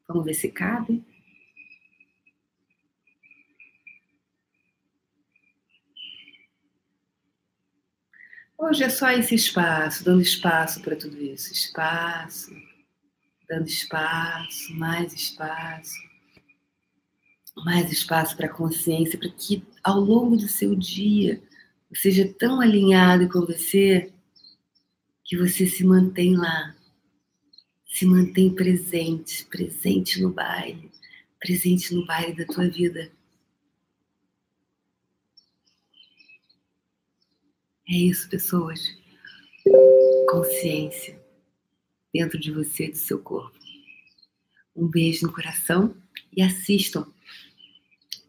Vamos 0.07 0.25
ver 0.25 0.33
se 0.33 0.49
cabe. 0.51 1.05
Hoje 8.57 8.83
é 8.83 8.89
só 8.89 9.09
esse 9.11 9.35
espaço, 9.35 10.03
dando 10.03 10.21
espaço 10.21 10.81
para 10.81 10.95
tudo 10.95 11.21
isso. 11.21 11.51
Espaço, 11.51 12.51
dando 13.49 13.67
espaço, 13.67 14.73
mais 14.75 15.11
espaço, 15.13 15.97
mais 17.65 17.91
espaço 17.91 18.37
para 18.37 18.45
a 18.47 18.53
consciência, 18.53 19.17
para 19.19 19.29
que 19.29 19.63
ao 19.83 19.99
longo 19.99 20.37
do 20.37 20.47
seu 20.47 20.75
dia 20.75 21.41
seja 21.93 22.27
tão 22.39 22.59
alinhado 22.59 23.29
com 23.29 23.41
você 23.41 24.11
que 25.23 25.37
você 25.37 25.65
se 25.67 25.83
mantém 25.83 26.35
lá, 26.35 26.75
se 27.85 28.05
mantém 28.05 28.53
presente, 28.53 29.45
presente 29.45 30.21
no 30.21 30.31
baile, 30.31 30.91
presente 31.39 31.93
no 31.93 32.05
baile 32.05 32.33
da 32.33 32.45
tua 32.45 32.67
vida. 32.67 33.11
É 37.93 37.95
isso, 37.95 38.27
pessoas. 38.27 38.81
Consciência 40.27 41.21
dentro 42.11 42.39
de 42.39 42.51
você 42.51 42.87
do 42.87 42.97
seu 42.97 43.19
corpo. 43.19 43.55
Um 44.75 44.87
beijo 44.87 45.27
no 45.27 45.31
coração 45.31 45.95
e 46.35 46.41
assistam. 46.41 47.05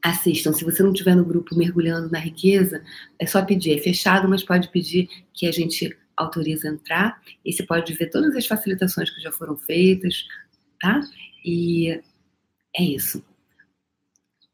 Assistam. 0.03 0.53
Se 0.53 0.67
você 0.67 0.83
não 0.83 0.93
estiver 0.93 1.17
no 1.17 1.25
grupo 1.25 1.57
Mergulhando 1.57 2.11
na 2.11 2.19
Riqueza, 2.19 2.85
é 3.19 3.25
só 3.25 3.43
pedir. 3.43 3.79
É 3.79 3.79
fechado, 3.79 4.29
mas 4.29 4.43
pode 4.43 4.69
pedir 4.69 5.09
que 5.33 5.47
a 5.47 5.51
gente 5.51 5.97
autoriza 6.15 6.69
entrar. 6.69 7.23
E 7.43 7.51
você 7.51 7.63
pode 7.63 7.95
ver 7.95 8.11
todas 8.11 8.37
as 8.37 8.47
facilitações 8.47 9.09
que 9.09 9.23
já 9.23 9.33
foram 9.33 9.57
feitas, 9.57 10.27
tá? 10.79 11.01
E 11.43 11.89
é 12.77 12.83
isso. 12.83 13.25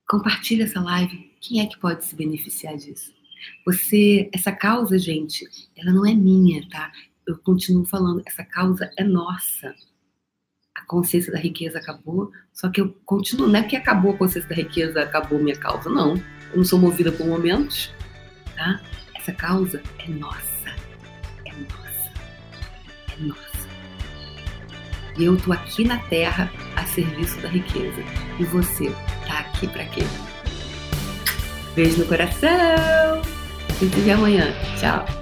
Compartilhe 0.09 0.63
essa 0.63 0.81
live. 0.81 1.35
Quem 1.41 1.63
é 1.63 1.67
que 1.67 1.81
pode 1.81 2.05
se 2.05 2.15
beneficiar 2.15 2.77
disso? 2.77 3.19
Você, 3.65 4.29
essa 4.33 4.53
causa, 4.53 4.99
gente, 4.99 5.47
ela 5.77 5.93
não 5.93 6.07
é 6.07 6.15
minha, 6.15 6.69
tá? 6.69 6.91
Eu 7.27 7.39
continuo 7.39 7.85
falando, 7.85 8.23
essa 8.27 8.45
causa 8.45 8.91
é 8.99 9.05
nossa. 9.05 9.75
A 10.75 10.85
consciência 10.87 11.33
da 11.33 11.39
riqueza 11.39 11.79
acabou, 11.79 12.33
só 12.53 12.69
que 12.69 12.81
eu 12.81 12.91
continuo, 13.05 13.47
não 13.47 13.61
é 13.61 13.63
que 13.63 13.77
acabou 13.77 14.13
a 14.13 14.17
consciência 14.17 14.49
da 14.49 14.57
riqueza, 14.57 15.03
acabou 15.03 15.39
minha 15.39 15.57
causa, 15.57 15.89
não. 15.89 16.17
Eu 16.51 16.57
não 16.57 16.65
sou 16.65 16.79
movida 16.79 17.13
por 17.13 17.27
momentos, 17.27 17.93
tá? 18.57 18.81
Essa 19.15 19.33
causa 19.33 19.83
é 19.99 20.09
nossa 20.09 20.61
nossa. 23.21 23.69
E 25.19 25.25
eu 25.25 25.37
tô 25.37 25.53
aqui 25.53 25.85
na 25.85 25.99
Terra 26.09 26.51
a 26.77 26.85
serviço 26.85 27.41
da 27.41 27.49
riqueza. 27.49 28.03
E 28.39 28.45
você 28.45 28.91
tá 29.27 29.41
aqui 29.41 29.69
para 29.69 29.85
quê? 29.87 30.03
Beijo 31.81 32.01
no 32.01 32.05
coração. 32.05 33.23
E 33.81 33.87
até 33.87 34.13
amanhã. 34.13 34.53
Tchau. 34.79 35.20